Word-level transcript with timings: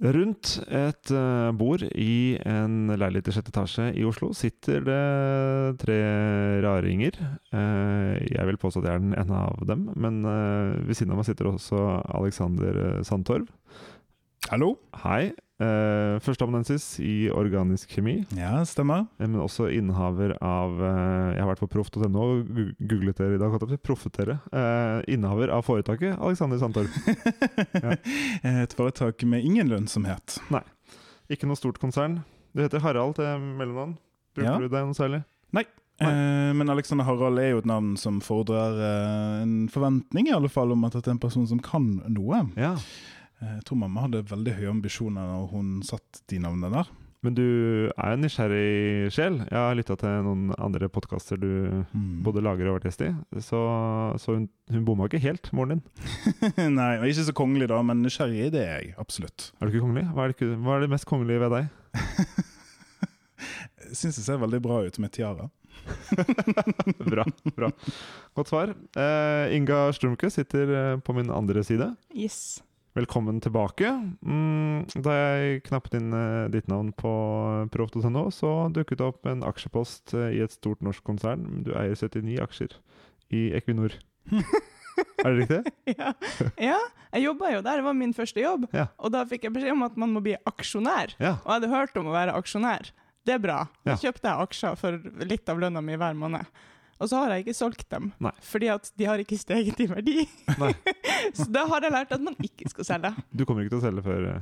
Rundt 0.00 0.54
et 0.72 1.10
eh, 1.12 1.50
bord 1.60 1.82
i 1.84 2.38
en 2.48 2.88
leilighet 2.88 3.28
i 3.28 3.34
sjette 3.36 3.52
etasje 3.52 3.90
i 4.00 4.04
Oslo 4.08 4.30
sitter 4.32 4.80
det 4.86 5.00
tre 5.82 5.98
raringer. 6.64 7.18
Eh, 7.52 8.14
jeg 8.24 8.48
vil 8.48 8.60
påstå 8.62 8.80
at 8.80 8.88
jeg 8.88 8.96
er 8.96 9.04
den 9.04 9.12
ene 9.20 9.42
av 9.44 9.60
dem, 9.68 9.90
men 10.00 10.22
eh, 10.24 10.80
ved 10.88 10.96
siden 10.96 11.12
av 11.12 11.20
meg 11.20 11.28
sitter 11.28 11.50
også 11.52 11.82
Alexander 12.16 12.80
Sandtorv. 13.04 13.52
Hallo? 14.48 14.72
Hei. 15.04 15.34
Uh, 15.60 16.16
Førsteamanuensis 16.24 16.84
i 17.04 17.28
organisk 17.28 17.90
kjemi, 17.92 18.14
Ja, 18.32 18.62
stemmer. 18.64 19.02
eh, 19.20 19.26
men 19.28 19.42
også 19.44 19.66
innehaver 19.68 20.32
av 20.40 20.72
uh, 20.80 21.34
Jeg 21.34 21.42
har 21.42 21.50
vært 21.50 21.60
på 21.60 21.68
proff.no 21.74 22.06
og 22.24 22.48
googlet 22.80 23.20
dere 23.20 23.36
i 23.36 23.42
dag. 23.42 23.76
Proffet 23.84 24.16
dere. 24.16 24.38
Uh, 24.54 25.02
innehaver 25.12 25.52
av 25.52 25.66
foretaket 25.68 26.16
Alexander 26.16 26.56
Sandtorv. 26.62 26.88
Et 28.64 28.72
foretak 28.76 29.22
med 29.28 29.44
ingen 29.44 29.68
lønnsomhet. 29.68 30.38
Nei. 30.54 30.62
Ikke 31.30 31.46
noe 31.50 31.58
stort 31.60 31.78
konsern. 31.82 32.22
Du 32.56 32.62
heter 32.64 32.82
Harald 32.82 33.18
til 33.20 33.44
mellomnavn. 33.60 33.94
Bruker 34.34 34.48
Ja. 34.48 34.56
du 34.58 34.68
det 34.68 34.80
noe 34.86 34.96
særlig? 34.96 35.22
Nei. 35.52 35.64
Eh, 36.00 36.52
men 36.56 36.70
Alexander 36.72 37.04
Harald 37.04 37.38
er 37.38 37.50
jo 37.52 37.58
et 37.60 37.66
navn 37.68 37.92
som 38.00 38.20
fordrer 38.24 38.78
eh, 38.80 39.42
en 39.44 39.68
forventning 39.68 40.30
i 40.30 40.32
alle 40.32 40.48
fall 40.48 40.72
om 40.72 40.84
at 40.88 40.94
det 40.96 41.06
er 41.06 41.12
en 41.18 41.20
person 41.20 41.46
som 41.46 41.60
kan 41.60 42.00
noe. 42.08 42.46
Ja. 42.56 42.72
Eh, 43.40 43.54
jeg 43.58 43.64
tror 43.68 43.78
mamma 43.82 44.06
hadde 44.06 44.24
veldig 44.30 44.56
høye 44.58 44.72
ambisjoner 44.74 45.30
når 45.34 45.46
hun 45.54 45.70
satt 45.86 46.22
de 46.30 46.40
navnene 46.42 46.72
der. 46.74 46.90
Men 47.20 47.34
du 47.36 47.42
er 48.00 48.14
en 48.14 48.22
nysgjerrig 48.24 49.10
sjel. 49.12 49.34
Jeg 49.44 49.52
har 49.60 49.74
lytta 49.76 49.92
til 50.00 50.22
noen 50.24 50.54
andre 50.56 50.88
podkaster 50.88 51.36
du 51.36 51.50
Mm. 51.92 52.22
både 52.24 52.40
lager 52.40 52.64
og 52.64 52.72
har 52.72 52.78
vært 52.78 52.86
gjest 52.88 53.02
i. 53.04 53.10
Så, 53.44 53.60
så 54.16 54.36
hun, 54.38 54.46
hun 54.72 54.86
bomma 54.88 55.04
ikke 55.04 55.20
helt, 55.20 55.50
moren 55.52 55.74
din. 55.82 55.82
Nei, 56.78 56.94
og 56.96 57.04
ikke 57.10 57.26
så 57.28 57.34
kongelig 57.36 57.68
da, 57.68 57.82
men 57.84 58.00
nysgjerrig 58.06 58.48
det 58.54 58.62
er 58.64 58.78
jeg. 58.86 58.94
Absolutt. 59.02 59.50
Er 59.60 59.66
du 59.68 59.74
ikke 59.74 59.84
kongelig? 59.84 60.06
Hva 60.16 60.24
er 60.24 60.32
det, 60.32 60.48
hva 60.64 60.78
er 60.78 60.86
det 60.86 60.90
mest 60.94 61.08
kongelige 61.12 61.42
ved 61.44 61.52
deg? 61.58 61.68
Jeg 63.90 63.96
syns 63.98 64.16
det 64.20 64.24
ser 64.24 64.38
veldig 64.38 64.60
bra 64.62 64.80
ut 64.86 64.98
med 65.02 65.10
tiara. 65.16 65.48
Bra. 67.10 67.24
bra. 67.56 67.70
Godt 68.36 68.50
svar. 68.52 68.72
Uh, 68.94 69.50
Inga 69.56 69.88
Strumke 69.96 70.28
sitter 70.30 70.70
eh, 70.76 70.96
på 71.02 71.14
min 71.16 71.30
andre 71.34 71.64
side. 71.66 71.88
Yes. 72.14 72.60
Velkommen 72.98 73.36
tilbake. 73.38 73.86
Mm, 74.26 74.82
da 75.04 75.12
jeg 75.14 75.60
knappet 75.68 75.92
inn 75.94 76.10
eh, 76.10 76.48
ditt 76.50 76.66
navn 76.66 76.88
på 76.98 77.10
proff.no, 77.70 78.24
så 78.34 78.50
dukket 78.74 78.98
det 78.98 79.06
opp 79.06 79.28
en 79.30 79.44
aksjepost 79.46 80.10
eh, 80.18 80.32
i 80.34 80.40
et 80.42 80.56
stort 80.56 80.82
norsk 80.82 81.04
konsern. 81.06 81.44
Du 81.62 81.70
eier 81.78 81.94
79 81.94 82.40
aksjer 82.42 82.74
i 83.30 83.44
Equinor. 83.54 83.94
er 85.22 85.28
det 85.28 85.36
riktig? 85.36 85.60
Ja. 85.94 86.10
ja, 86.58 86.80
jeg 87.14 87.28
jobba 87.28 87.52
jo 87.54 87.62
der, 87.62 87.78
det 87.78 87.86
var 87.86 87.96
min 88.00 88.16
første 88.16 88.42
jobb. 88.42 88.66
Ja. 88.74 88.88
Og 88.98 89.14
da 89.14 89.22
fikk 89.30 89.46
jeg 89.46 89.54
beskjed 89.54 89.76
om 89.76 89.86
at 89.86 89.94
man 89.94 90.10
må 90.16 90.24
bli 90.26 90.34
aksjonær. 90.50 91.14
Ja. 91.22 91.36
Og 91.44 91.46
jeg 91.46 91.60
hadde 91.60 91.72
hørt 91.76 92.02
om 92.02 92.10
å 92.10 92.18
være 92.18 92.34
aksjonær. 92.42 92.90
Det 93.22 93.36
er 93.36 93.46
bra. 93.46 93.60
Da 93.86 93.94
kjøpte 94.02 94.32
jeg 94.32 94.48
aksjer 94.48 94.82
for 94.82 95.26
litt 95.30 95.46
av 95.52 95.62
lønna 95.62 95.84
mi 95.84 95.94
hver 95.94 96.18
måned. 96.18 96.50
Og 97.00 97.08
så 97.08 97.22
har 97.22 97.32
jeg 97.34 97.46
ikke 97.46 97.56
solgt 97.56 97.86
dem, 97.92 98.10
Nei. 98.20 98.32
fordi 98.44 98.68
at 98.72 98.90
de 99.00 99.06
har 99.08 99.20
ikke 99.22 99.38
steget 99.40 99.80
i 99.80 99.88
verdi. 99.88 100.26
Så 101.38 101.46
da 101.52 101.66
har 101.70 101.84
jeg 101.84 101.92
lært 101.94 102.12
at 102.12 102.22
man 102.24 102.36
ikke 102.44 102.68
skal 102.68 102.86
selge 102.88 103.10
Du 103.32 103.44
kommer 103.48 103.64
ikke 103.64 103.74
til 103.76 103.80
å 103.80 103.86
selge 103.86 104.04
før 104.04 104.26
uh, 104.34 104.40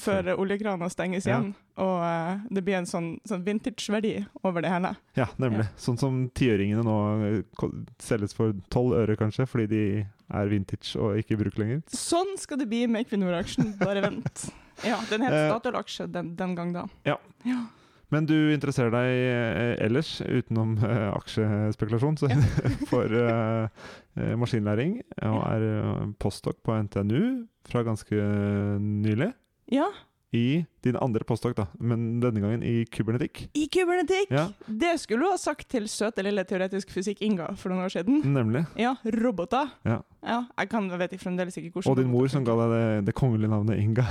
før 0.00 0.30
oljekrana 0.40 0.88
stenges 0.88 1.26
Ja. 1.28 1.38
igjen. 1.38 1.50
Og 1.76 1.98
uh, 2.00 2.40
det 2.48 2.62
blir 2.64 2.78
en 2.78 2.88
sånn, 2.88 3.10
sånn 3.28 3.44
vintage-verdi 3.44 4.14
over 4.42 4.64
det 4.64 4.70
hele. 4.72 4.94
Ja, 5.18 5.26
nemlig. 5.40 5.66
Sånn 5.76 5.98
som 6.00 6.22
tiøringene 6.36 6.84
nå 6.86 6.96
eh, 7.28 7.66
selges 8.00 8.32
for 8.36 8.54
tolv 8.72 8.96
øre, 9.02 9.16
kanskje, 9.20 9.44
fordi 9.48 9.66
de 9.68 9.82
er 10.32 10.48
vintage 10.48 10.96
og 10.96 11.20
ikke 11.20 11.36
i 11.36 11.40
bruk 11.42 11.60
lenger. 11.60 11.82
Sånn 11.92 12.36
skal 12.40 12.62
det 12.62 12.70
bli 12.72 12.86
med 12.88 13.04
Equinor-aksjen, 13.06 13.74
bare 13.82 14.04
vent. 14.08 14.48
Ja, 14.82 14.96
den 15.10 15.22
het. 15.22 15.34
Statoil-aksje 15.36 16.06
den, 16.10 16.32
den 16.34 16.54
gang 16.58 16.72
da. 16.74 16.86
Ja. 17.06 17.18
ja. 17.46 17.58
Men 18.12 18.28
du 18.28 18.36
interesserer 18.52 18.92
deg 18.92 19.10
eh, 19.32 19.74
ellers, 19.86 20.18
utenom 20.20 20.76
eh, 20.84 21.08
aksjespekulasjon, 21.14 22.18
så, 22.20 22.28
for 22.92 23.08
eh, 23.08 24.34
maskinlæring, 24.38 24.98
og 25.24 25.40
er 25.48 25.64
postdok 26.20 26.20
postdoc 26.20 26.60
på 26.66 26.76
NTNU 26.88 27.22
fra 27.68 27.84
ganske 27.86 28.26
nylig. 28.82 29.32
Ja, 29.72 29.88
I 30.32 30.64
din 30.80 30.96
andre 30.96 31.26
postdok, 31.28 31.52
da, 31.58 31.66
men 31.76 32.20
denne 32.22 32.40
gangen 32.40 32.62
i 32.64 32.86
kybernetikk. 32.88 33.42
i 33.52 33.66
kybernetikk! 33.68 34.30
Ja. 34.32 34.46
Det 34.64 34.94
skulle 35.02 35.26
du 35.26 35.28
ha 35.28 35.36
sagt 35.36 35.66
til 35.68 35.84
søte 35.92 36.24
lille 36.24 36.40
teoretisk 36.48 36.88
fysikk 36.94 37.20
Inga 37.20 37.50
for 37.60 37.68
noen 37.68 37.84
år 37.84 37.92
siden. 37.92 38.22
Nemlig. 38.32 38.64
Ja, 38.80 38.94
roboter. 39.20 39.74
Ja. 39.84 39.98
Ja, 40.22 40.38
jeg, 40.56 40.70
kan, 40.72 40.88
jeg 40.88 41.02
vet 41.02 41.14
fremdeles 41.20 41.56
ikke 41.58 41.74
hvordan 41.74 41.90
Og 41.90 41.98
din 41.98 42.08
mor 42.08 42.30
som 42.32 42.46
ga 42.46 42.54
deg 42.62 42.72
det, 42.72 43.06
det 43.10 43.14
kongelige 43.18 43.52
navnet 43.52 43.82
Inga. 43.82 44.06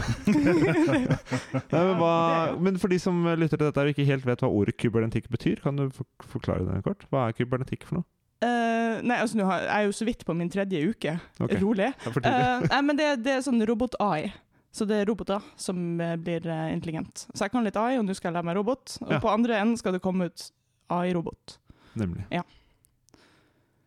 Nei, 1.74 1.82
men, 1.88 1.94
hva, 1.98 2.14
men 2.60 2.78
for 2.78 2.94
de 2.94 3.00
som 3.02 3.26
lytter 3.26 3.58
til 3.58 3.66
dette 3.66 3.88
og 3.88 3.94
ikke 3.96 4.06
helt 4.12 4.28
vet 4.28 4.46
hva 4.46 4.52
ordet 4.52 4.78
kybernetikk 4.78 5.32
betyr, 5.32 5.64
kan 5.64 5.80
du 5.80 5.88
forklare 6.22 6.68
det 6.68 6.84
kort? 6.86 7.08
Hva 7.10 7.30
er 7.30 7.38
kybernetikk 7.40 7.88
for 7.90 8.02
noe? 8.02 8.10
Uh, 8.42 9.02
nei, 9.06 9.20
altså 9.22 9.38
nå 9.38 9.46
har, 9.46 9.66
jeg 9.68 9.74
er 9.74 9.90
jo 9.90 9.98
så 9.98 10.06
vidt 10.08 10.24
på 10.26 10.34
min 10.38 10.50
tredje 10.50 10.80
uke. 10.82 11.18
Okay. 11.38 11.60
Rolig. 11.62 11.92
Eh, 12.10 12.64
nei, 12.66 12.80
men 12.86 12.98
det, 12.98 13.12
det 13.26 13.36
er 13.38 13.44
sånn 13.46 13.62
robot-AI. 13.70 14.32
Så 14.72 14.86
det 14.88 15.02
er 15.02 15.06
roboter 15.10 15.44
som 15.60 16.00
eh, 16.00 16.16
blir 16.16 16.46
eh, 16.48 16.70
intelligent. 16.74 17.26
Så 17.36 17.44
jeg 17.46 17.52
kan 17.52 17.66
litt 17.68 17.76
AI, 17.76 17.98
og 18.00 18.06
nå 18.08 18.16
skal 18.16 18.32
jeg 18.32 18.38
lære 18.40 18.48
meg 18.52 18.56
robot. 18.62 18.98
Og 19.04 19.12
Ja. 19.18 19.20
på 19.20 19.30
andre 19.34 19.58
enden 19.60 19.78
skal 19.78 19.94
det 19.98 20.02
komme 20.02 20.30
ut 20.32 20.46
AI-robot. 20.92 21.58
Nemlig. 22.00 22.24
Ja. 22.32 22.44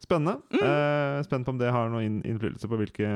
Spennende. 0.04 0.34
Mm. 0.52 0.60
Eh, 0.60 1.22
spent 1.24 1.46
på 1.46 1.50
om 1.54 1.58
det 1.58 1.70
har 1.72 1.88
noen 1.88 2.04
inn- 2.04 2.24
innflytelse 2.28 2.68
på 2.68 2.76
hvilke 2.76 3.06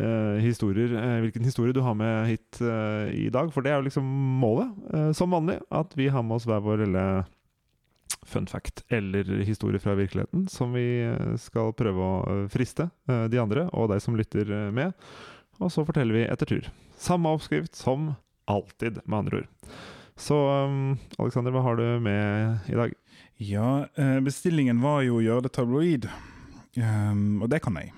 eh, 0.00 0.38
historier 0.40 0.94
eh, 0.96 1.18
hvilken 1.26 1.44
historie 1.44 1.74
du 1.76 1.82
har 1.84 1.92
med 1.98 2.30
hit 2.30 2.60
eh, 2.64 3.10
i 3.12 3.28
dag. 3.28 3.50
For 3.52 3.60
det 3.60 3.74
er 3.74 3.82
jo 3.82 3.88
liksom 3.90 4.06
målet, 4.40 4.72
som 5.18 5.34
vanlig, 5.36 5.58
at 5.70 5.92
vi 5.98 6.08
har 6.08 6.24
med 6.24 6.38
oss 6.38 6.46
hver 6.48 6.64
vår 6.64 6.86
lille 6.86 7.04
fun 8.26 8.46
fact 8.48 8.80
eller 8.88 9.28
historie 9.44 9.78
fra 9.82 9.92
virkeligheten 9.98 10.46
som 10.50 10.72
vi 10.74 10.86
skal 11.38 11.72
prøve 11.76 12.00
å 12.00 12.36
friste 12.50 12.88
de 13.06 13.38
andre 13.38 13.66
og 13.76 13.90
deg 13.92 14.00
som 14.02 14.16
lytter 14.18 14.48
med. 14.74 14.94
Og 15.58 15.72
så 15.72 15.84
forteller 15.88 16.18
vi 16.18 16.24
etter 16.28 16.48
tur. 16.48 16.70
Samme 17.00 17.32
oppskrift 17.36 17.76
som 17.76 18.14
alltid, 18.46 19.00
med 19.04 19.18
andre 19.18 19.42
ord. 19.42 19.74
Så 20.16 20.36
um, 20.64 20.96
Alexander, 21.18 21.52
hva 21.52 21.62
har 21.66 21.76
du 21.76 21.84
med 22.00 22.70
i 22.72 22.76
dag? 22.78 22.94
Ja, 23.36 23.86
eh, 24.00 24.20
bestillingen 24.24 24.80
var 24.80 25.02
jo 25.04 25.18
å 25.18 25.24
gjøre 25.24 25.44
det 25.44 25.52
tabloid. 25.56 26.08
Um, 26.76 27.42
og 27.44 27.50
det 27.52 27.60
kan 27.64 27.76
jeg. 27.76 27.92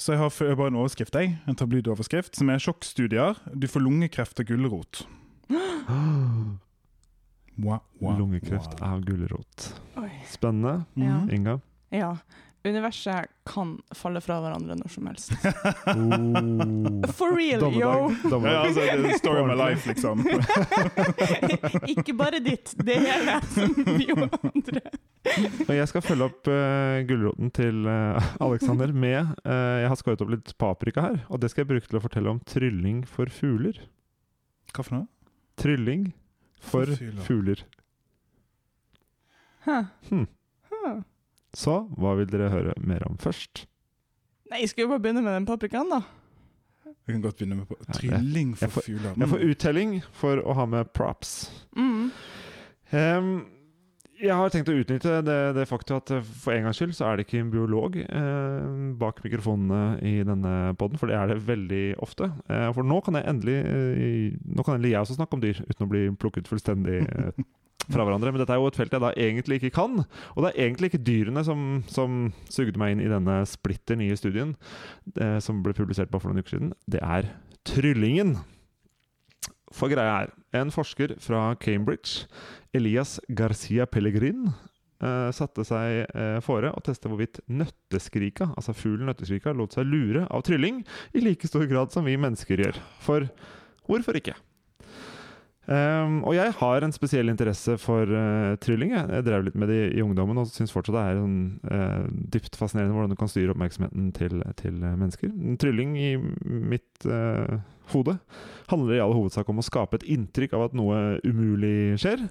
Så 0.00 0.14
jeg 0.14 0.20
har 0.20 0.56
bare 0.56 0.72
en 0.72 0.80
overskrift, 0.80 1.16
jeg. 1.16 1.38
En 1.48 1.56
tabloidoverskrift, 1.56 2.36
som 2.36 2.50
er 2.52 2.60
'Sjokkstudier. 2.60 3.40
Du 3.56 3.66
får 3.68 3.84
lungekreft 3.84 4.40
av 4.40 4.46
gulrot'. 4.48 5.04
Wow, 7.60 7.80
wow, 8.00 8.16
Lungekreft 8.16 8.80
wow. 8.80 8.92
av 8.94 9.00
gulrot. 9.04 9.80
Spennende. 10.30 10.84
Ja. 10.94 11.02
-hmm. 11.02 11.34
Inga? 11.34 11.60
Ja. 11.90 12.16
Universet 12.64 13.30
kan 13.48 13.78
falle 13.96 14.20
fra 14.20 14.36
hverandre 14.42 14.74
når 14.76 14.92
som 14.92 15.06
helst. 15.08 15.32
Oh. 15.90 17.12
For 17.16 17.32
real, 17.34 17.62
yo! 17.74 18.10
Dommedag. 18.30 18.52
Ja, 18.52 18.60
altså, 18.66 18.80
det 18.80 19.10
er 19.10 19.18
story 19.18 19.40
of 19.40 19.48
my 19.48 19.56
life, 19.58 19.88
liksom. 19.88 20.22
ikke 21.92 22.14
bare 22.16 22.40
ditt, 22.44 22.72
det 22.84 22.96
hele. 23.00 23.36
Vi 23.98 24.06
og 24.14 24.36
andre. 24.50 24.82
Og 25.66 25.72
jeg 25.74 25.88
skal 25.90 26.04
følge 26.04 26.28
opp 26.28 26.50
uh, 26.52 27.00
gulroten 27.08 27.52
til 27.56 27.82
uh, 27.88 28.30
Alexander 28.40 28.92
med 28.92 29.32
uh, 29.44 29.80
Jeg 29.82 29.90
har 29.92 30.00
skåret 30.00 30.24
opp 30.24 30.32
litt 30.32 30.54
paprika 30.60 31.04
her, 31.08 31.20
og 31.28 31.42
det 31.42 31.50
skal 31.52 31.64
jeg 31.64 31.72
bruke 31.74 31.90
til 31.90 32.00
å 32.00 32.04
fortelle 32.04 32.34
om 32.36 32.40
trylling 32.48 33.02
for 33.08 33.32
fugler. 33.32 33.80
Hva 34.72 34.84
for 34.86 34.98
noe? 35.00 35.08
Trylling 35.60 36.10
for 36.60 36.92
For 36.92 37.24
fugler. 37.26 37.64
Huh. 39.66 39.88
Hmm. 40.08 40.28
Så 41.56 41.76
hva 41.98 42.14
vil 42.18 42.30
dere 42.30 42.50
høre 42.52 42.74
mer 42.78 43.02
om 43.08 43.18
først? 43.20 43.64
Nei, 44.50 44.64
skal 44.70 44.86
vi 44.86 44.90
bare 44.92 45.02
begynne 45.02 45.22
med 45.22 45.34
den 45.34 45.46
paprikaen, 45.48 45.90
da? 45.90 46.02
Jeg 46.84 47.14
kan 47.16 47.22
godt 47.22 47.38
begynne 47.40 47.56
med 47.58 47.94
trylling 47.94 48.52
for 48.58 48.82
fugler. 48.82 49.14
Jeg 49.18 49.30
får 49.30 49.46
uttelling 49.46 49.96
for 50.14 50.42
å 50.42 50.54
ha 50.58 50.66
med 50.70 50.92
props. 50.94 51.32
Mm. 51.76 52.10
Ehm, 52.94 53.32
jeg 54.20 54.36
har 54.36 54.52
tenkt 54.52 54.68
å 54.70 54.76
utnytte 54.76 55.20
det, 55.24 55.38
det 55.56 55.66
faktum 55.68 55.98
at 56.00 56.10
eh, 56.14 56.26
for 56.42 56.54
en 56.54 56.66
gangs 56.68 56.80
skyld 56.80 56.92
så 56.96 57.08
er 57.08 57.18
det 57.18 57.26
ikke 57.26 57.40
en 57.40 57.52
biolog 57.52 57.96
eh, 58.02 58.66
bak 59.00 59.22
mikrofonene 59.24 60.00
i 60.06 60.20
denne 60.26 60.74
poden, 60.80 61.00
for 61.00 61.10
det 61.10 61.16
er 61.16 61.32
det 61.32 61.40
veldig 61.48 61.84
ofte. 62.04 62.30
Eh, 62.52 62.68
for 62.76 62.86
nå 62.86 63.00
kan 63.06 63.18
endelig 63.20 63.56
eh, 63.64 64.36
Nå 64.50 64.66
kan 64.66 64.76
endelig 64.76 64.94
jeg 64.94 65.06
også 65.06 65.16
snakke 65.18 65.38
om 65.38 65.42
dyr, 65.44 65.62
uten 65.66 65.86
å 65.86 65.90
bli 65.90 66.04
plukket 66.20 66.50
fullstendig 66.50 67.00
eh, 67.06 67.42
fra 67.90 68.04
hverandre. 68.04 68.32
Men 68.32 68.42
dette 68.42 68.54
er 68.54 68.60
jo 68.60 68.68
et 68.70 68.78
felt 68.78 68.94
jeg 68.94 69.02
da 69.02 69.12
egentlig 69.16 69.60
ikke 69.60 69.74
kan. 69.80 70.02
Og 70.36 70.44
det 70.44 70.52
er 70.52 70.66
egentlig 70.66 70.92
ikke 70.92 71.04
dyrene 71.06 71.44
som, 71.46 71.66
som 71.90 72.22
sugde 72.52 72.80
meg 72.80 72.94
inn 72.94 73.04
i 73.06 73.10
denne 73.10 73.40
splitter 73.48 73.98
nye 74.00 74.18
studien 74.20 74.54
eh, 75.16 75.38
som 75.42 75.64
ble 75.64 75.74
publisert 75.76 76.12
bare 76.12 76.22
for 76.22 76.32
noen 76.32 76.44
uker 76.44 76.58
siden. 76.58 76.74
Det 76.90 77.02
er 77.02 77.32
tryllingen. 77.68 78.36
For 79.74 79.92
greia 79.92 80.24
er, 80.24 80.34
en 80.58 80.72
forsker 80.74 81.14
fra 81.22 81.52
Cambridge, 81.62 82.26
Elias 82.74 83.18
Garcia 83.38 83.86
Pellegrin, 83.86 84.48
eh, 84.98 85.30
satte 85.36 85.62
seg 85.66 86.10
eh, 86.10 86.40
fore 86.42 86.72
å 86.74 86.82
teste 86.84 87.10
hvorvidt 87.10 87.38
nøtteskrika, 87.46 88.50
altså 88.58 88.74
fuglen 88.74 89.06
nøtteskrika, 89.10 89.54
lot 89.54 89.78
seg 89.78 89.86
lure 89.86 90.26
av 90.26 90.42
trylling 90.46 90.82
i 91.14 91.22
like 91.22 91.46
stor 91.50 91.68
grad 91.70 91.94
som 91.94 92.08
vi 92.08 92.18
mennesker 92.18 92.66
gjør. 92.66 92.82
For 93.04 93.30
Hvorfor 93.90 94.14
ikke? 94.20 94.36
Um, 95.68 96.22
og 96.24 96.32
jeg 96.34 96.54
har 96.56 96.82
en 96.82 96.94
spesiell 96.94 97.28
interesse 97.30 97.76
for 97.78 98.08
uh, 98.08 98.56
trylling. 98.64 98.94
Jeg. 98.96 99.06
jeg 99.12 99.26
drev 99.26 99.44
litt 99.46 99.58
med 99.60 99.68
det 99.70 99.80
i 99.92 100.02
ungdommen 100.02 100.40
og 100.40 100.48
syns 100.50 100.72
fortsatt 100.72 100.96
det 100.96 101.02
er 101.04 101.20
sånn, 101.20 101.42
uh, 101.68 102.06
dypt 102.32 102.56
fascinerende 102.58 102.96
hvordan 102.96 103.12
du 103.12 103.18
kan 103.20 103.30
styre 103.30 103.52
oppmerksomheten 103.54 104.08
til, 104.16 104.40
til 104.58 104.80
uh, 104.80 104.96
mennesker. 104.96 105.34
Trylling 105.60 105.94
i 106.00 106.10
mitt 106.20 107.06
hode 107.92 108.16
handler 108.70 108.96
i 108.96 109.02
all 109.04 109.14
hovedsak 109.16 109.48
om 109.50 109.60
å 109.60 109.66
skape 109.66 110.00
et 110.00 110.08
inntrykk 110.16 110.56
av 110.56 110.68
at 110.68 110.76
noe 110.78 111.20
umulig 111.26 111.98
skjer. 112.00 112.26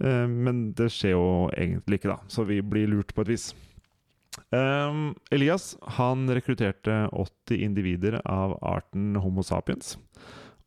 men 0.00 0.72
det 0.78 0.88
skjer 0.94 1.12
jo 1.12 1.26
egentlig 1.50 1.98
ikke, 1.98 2.12
da, 2.12 2.18
så 2.30 2.44
vi 2.46 2.60
blir 2.62 2.90
lurt 2.90 3.12
på 3.14 3.22
et 3.24 3.30
vis. 3.32 3.48
Um, 4.54 5.12
Elias 5.34 5.72
han 5.98 6.28
rekrutterte 6.30 7.08
80 7.10 7.62
individer 7.66 8.20
av 8.24 8.56
arten 8.62 9.16
Homo 9.18 9.42
sapiens 9.42 9.96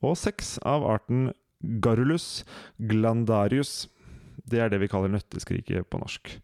og 0.05 0.17
seks 0.17 0.55
av 0.65 0.85
arten 0.89 1.29
Garulus 1.61 2.43
glandarius. 2.77 3.87
Det 4.47 4.61
er 4.61 4.71
det 4.71 4.81
vi 4.81 4.89
kaller 4.91 5.11
nøtteskriket 5.13 5.89
på 5.89 6.01
norsk. 6.01 6.35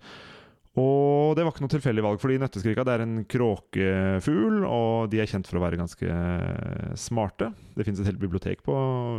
Og 0.77 1.33
det 1.33 1.41
var 1.41 1.55
ikke 1.55 1.63
noe 1.65 1.73
tilfeldig 1.73 2.03
valg, 2.05 2.19
fordi 2.21 2.37
nøtteskrika 2.37 2.83
er 2.93 3.01
en 3.01 3.23
kråkefugl, 3.25 4.59
og 4.67 5.07
de 5.09 5.23
er 5.23 5.29
kjent 5.29 5.49
for 5.49 5.57
å 5.57 5.63
være 5.63 5.79
ganske 5.79 6.17
smarte. 7.01 7.49
Det 7.73 7.87
fins 7.87 8.01
et 8.01 8.09
helt 8.11 8.21
bibliotek 8.21 8.61
på 8.65 8.75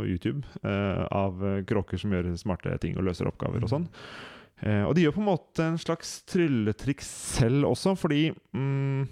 YouTube 0.07 0.45
eh, 0.63 1.03
av 1.03 1.43
kråker 1.67 1.99
som 1.99 2.15
gjør 2.15 2.31
smarte 2.39 2.77
ting 2.79 2.95
og 2.95 3.09
løser 3.09 3.27
oppgaver 3.27 3.67
og 3.67 3.73
sånn. 3.73 3.89
Eh, 4.63 4.85
og 4.87 4.95
de 4.95 5.03
gjør 5.03 5.17
på 5.17 5.23
en 5.23 5.29
måte 5.33 5.67
en 5.67 5.79
slags 5.81 6.21
trylletriks 6.31 7.11
selv 7.39 7.67
også, 7.73 7.97
fordi 7.99 8.29
mm, 8.55 9.03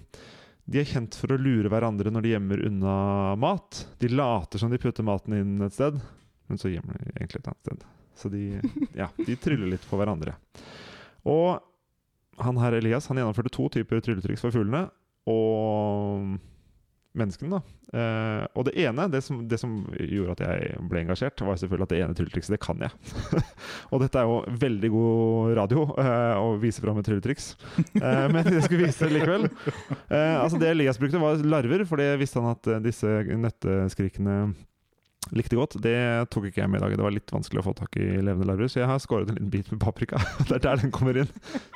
de 0.68 0.80
er 0.80 0.88
kjent 0.88 1.20
for 1.20 1.32
å 1.32 1.40
lure 1.40 1.68
hverandre 1.72 2.12
når 2.12 2.24
de 2.24 2.32
gjemmer 2.34 2.64
unna 2.68 2.96
mat. 3.40 3.84
De 4.00 4.08
later 4.12 4.60
som 4.60 4.72
de 4.72 4.80
putter 4.80 5.04
maten 5.04 5.36
inn 5.36 5.68
et 5.68 5.76
sted, 5.76 6.00
men 6.48 6.60
så 6.60 6.72
gjemmer 6.72 6.98
de 6.98 7.14
egentlig 7.14 7.42
et 7.42 7.50
annet 7.52 7.64
sted. 7.66 7.88
Så 8.18 8.30
de, 8.32 8.44
ja, 8.98 9.08
de 9.16 9.38
tryller 9.38 9.70
litt 9.74 9.86
på 9.88 9.98
hverandre. 10.00 10.34
Og 11.28 11.58
han 12.42 12.60
her 12.62 12.78
Elias 12.78 13.08
han 13.10 13.18
gjennomførte 13.20 13.52
to 13.54 13.68
typer 13.78 14.02
trylletriks 14.02 14.44
for 14.44 14.54
fuglene. 14.54 14.86
Og 15.28 16.38
menneskene, 17.18 17.58
da. 17.58 17.76
Eh, 17.98 18.44
og 18.58 18.66
det 18.68 18.74
ene, 18.82 19.06
det 19.10 19.22
som, 19.24 19.40
det 19.48 19.58
som, 19.60 19.72
gjorde 19.96 20.36
at 20.36 20.42
jeg 20.44 20.82
ble 20.90 21.02
engasjert, 21.02 21.40
var 21.44 21.58
selvfølgelig 21.58 21.86
at 21.88 21.92
det 21.94 22.00
ene 22.04 22.16
trylletrikset, 22.18 22.54
det 22.54 22.60
kan 22.62 22.84
jeg. 22.84 22.92
og 23.92 24.02
dette 24.04 24.20
er 24.20 24.28
jo 24.28 24.58
veldig 24.64 24.90
god 24.94 25.54
radio 25.58 25.86
eh, 26.02 26.38
å 26.38 26.54
vise 26.62 26.84
fram 26.84 27.00
et 27.00 27.08
trylletriks. 27.08 27.50
Eh, 27.98 28.24
men 28.32 28.42
jeg 28.44 28.64
skulle 28.66 28.86
vise 28.86 29.08
det 29.08 29.16
likevel. 29.16 29.48
Eh, 29.48 30.36
altså 30.38 30.60
Det 30.60 30.70
Elias 30.70 31.00
brukte, 31.00 31.20
var 31.22 31.42
larver, 31.44 31.84
for 31.88 32.00
det 32.00 32.12
visste 32.20 32.42
han 32.42 32.54
at 32.54 32.72
disse 32.84 33.18
nøtteskrikene 33.28 34.38
likte 35.36 35.58
godt. 35.58 35.76
Det 35.84 35.96
tok 36.32 36.48
ikke 36.48 36.62
jeg 36.62 36.70
med 36.72 36.80
i 36.80 36.84
dag. 36.84 36.96
Det 36.96 37.04
var 37.04 37.14
litt 37.14 37.32
vanskelig 37.34 37.62
å 37.62 37.66
få 37.68 37.74
tak 37.78 37.98
i 38.00 38.06
levende 38.16 38.48
larver, 38.48 38.70
så 38.70 38.82
jeg 38.82 38.90
har 38.90 39.02
skåret 39.02 39.30
en 39.32 39.38
liten 39.38 39.52
bit 39.52 39.72
med 39.72 39.82
paprika. 39.82 40.20
Det 40.48 40.58
er 40.58 40.64
der 40.64 40.84
den 40.84 40.94
kommer 40.94 41.18
inn. 41.20 41.30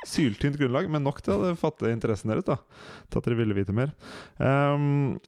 Syltynt 0.09 0.57
grunnlag, 0.61 0.89
men 0.91 1.05
nok 1.05 1.21
til 1.25 1.35
å 1.35 1.53
fatte 1.59 1.91
interessen 1.93 2.33
deres. 2.33 2.47
da 2.47 2.59
Til 3.09 3.21
at 3.21 3.29
dere 3.29 3.39
ville 3.41 3.57
vite 3.57 3.75
mer. 3.75 3.93
Um, 4.39 5.19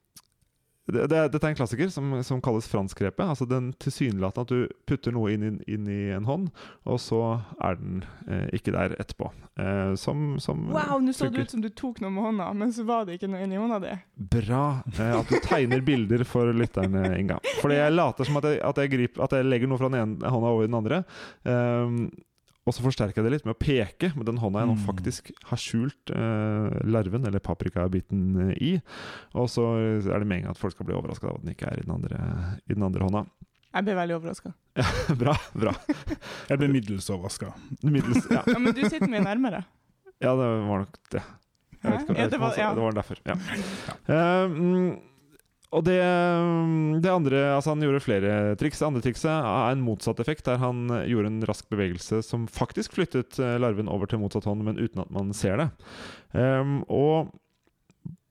det, 0.86 1.06
det, 1.10 1.20
dette 1.34 1.42
er 1.42 1.54
en 1.54 1.58
klassiker 1.58 1.90
som, 1.90 2.12
som 2.26 2.40
kalles 2.42 2.68
franskrepet. 2.70 3.24
Altså 3.24 3.46
den 3.48 3.72
tilsynelatende 3.82 4.44
at 4.46 4.52
du 4.52 4.76
putter 4.86 5.14
noe 5.14 5.32
inn, 5.34 5.42
inn, 5.48 5.56
inn, 5.66 5.88
i 5.90 6.12
en 6.14 6.28
hånd, 6.28 6.50
og 6.86 7.00
så 7.02 7.20
er 7.64 7.80
den 7.80 8.04
eh, 8.30 8.46
ikke 8.56 8.74
der 8.76 8.94
etterpå. 9.00 9.32
Eh, 9.58 9.94
som, 9.98 10.36
som 10.42 10.68
Wow, 10.70 11.00
nå 11.02 11.14
så 11.16 11.30
det 11.32 11.46
ut 11.46 11.56
som 11.56 11.64
du 11.64 11.70
tok 11.74 11.98
noe 12.04 12.12
med 12.14 12.28
hånda, 12.28 12.52
men 12.58 12.74
så 12.74 12.86
var 12.86 13.08
det 13.08 13.18
ikke 13.18 13.30
noe 13.32 13.42
inni 13.42 13.58
hånda 13.58 13.80
di. 13.82 13.96
Bra 14.36 14.62
eh, 14.94 15.12
at 15.16 15.32
du 15.32 15.40
tegner 15.42 15.82
bilder 15.86 16.22
for 16.28 16.54
lytterne, 16.54 17.08
Inga. 17.18 17.40
Fordi 17.62 17.80
jeg 17.80 17.96
later 17.96 18.28
som 18.28 18.38
at 18.38 18.48
jeg, 18.50 18.62
at 18.62 18.80
jeg, 18.82 18.94
griper, 18.94 19.26
at 19.26 19.36
jeg 19.38 19.50
legger 19.50 19.72
noe 19.72 19.82
fra 19.82 19.90
den 19.90 20.00
ene 20.04 20.32
hånda 20.36 20.54
over 20.54 20.70
den 20.70 20.78
andre. 20.78 21.02
Um, 21.42 22.00
og 22.66 22.74
så 22.74 22.82
forsterker 22.82 23.20
jeg 23.20 23.28
det 23.28 23.34
litt 23.36 23.44
med 23.46 23.54
å 23.54 23.60
peke 23.62 24.10
med 24.18 24.26
den 24.26 24.40
hånda 24.42 24.64
jeg 24.64 24.70
nå 24.72 24.74
mm. 24.74 24.84
faktisk 24.88 25.30
har 25.52 25.60
skjult 25.62 26.10
eh, 26.10 26.78
larven, 26.90 27.28
eller 27.28 27.42
paprikabiten, 27.42 28.24
eh, 28.48 28.52
i. 28.58 28.72
Og 29.38 29.46
så 29.52 29.68
er 29.78 30.02
det 30.02 30.26
meningen 30.26 30.50
at 30.50 30.58
folk 30.58 30.74
skal 30.74 30.88
bli 30.88 30.96
overraska 30.98 31.30
av 31.30 31.38
at 31.38 31.46
den 31.46 31.54
ikke 31.54 31.70
er 31.70 31.78
i 31.78 31.86
den 31.86 31.94
andre, 31.94 32.18
i 32.66 32.74
den 32.74 32.86
andre 32.88 33.06
hånda. 33.06 33.24
Jeg 33.76 33.86
blir 33.86 33.98
veldig 34.00 34.18
overraska. 34.18 34.52
Ja, 34.80 34.86
bra. 35.22 35.36
bra. 35.54 35.74
jeg 36.50 36.60
blir 36.62 36.74
middels 36.74 37.10
overraska. 37.12 37.54
Middels, 37.84 38.26
ja. 38.34 38.42
ja. 38.42 38.58
Men 38.58 38.74
du 38.74 38.82
sitter 38.82 39.06
mye 39.12 39.22
nærmere. 39.22 39.62
Ja, 40.18 40.32
det 40.34 40.46
var 40.66 40.86
nok 40.86 40.96
det. 41.12 41.22
Jeg 41.76 41.92
vet 41.92 42.02
ikke, 42.02 42.14
jeg 42.16 42.30
vet 42.32 42.34
ikke, 42.34 42.56
ja, 42.58 42.70
det, 42.74 42.82
var, 42.82 42.96
derfor. 42.96 43.20
Ja. 43.28 43.36
Uh, 44.10 44.96
og 45.74 45.82
det, 45.86 45.98
mm, 45.98 47.00
det, 47.02 47.10
andre 47.10 47.40
Altså, 47.56 47.72
han 47.72 47.82
gjorde 47.82 48.02
flere 48.04 48.34
triks. 48.60 48.78
Det 48.80 48.86
andre 48.86 49.02
trikset 49.04 49.30
er 49.32 49.72
en 49.72 49.82
motsatt 49.84 50.20
effekt, 50.22 50.44
der 50.46 50.60
han 50.62 50.86
gjorde 51.08 51.32
en 51.32 51.42
rask 51.48 51.66
bevegelse 51.72 52.22
som 52.24 52.46
faktisk 52.50 52.94
flyttet 52.96 53.40
eh, 53.42 53.56
larven 53.62 53.90
over 53.90 54.10
til 54.10 54.22
motsatt 54.22 54.46
hånd, 54.46 54.62
men 54.66 54.78
uten 54.78 55.02
at 55.02 55.10
man 55.14 55.34
ser 55.36 55.58
det. 55.60 55.68
Um, 56.36 56.80
og 56.92 57.32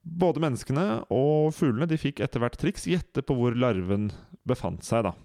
både 0.05 0.41
menneskene 0.43 0.87
og 1.13 1.51
fuglene 1.57 1.89
de 1.89 1.99
fikk 1.99 2.21
etter 2.23 2.43
hvert 2.43 2.57
triks 2.61 2.85
gjette 2.87 3.25
på 3.25 3.37
hvor 3.37 3.57
larven 3.57 4.11
befant 4.47 4.85
seg. 4.85 5.09
da 5.09 5.15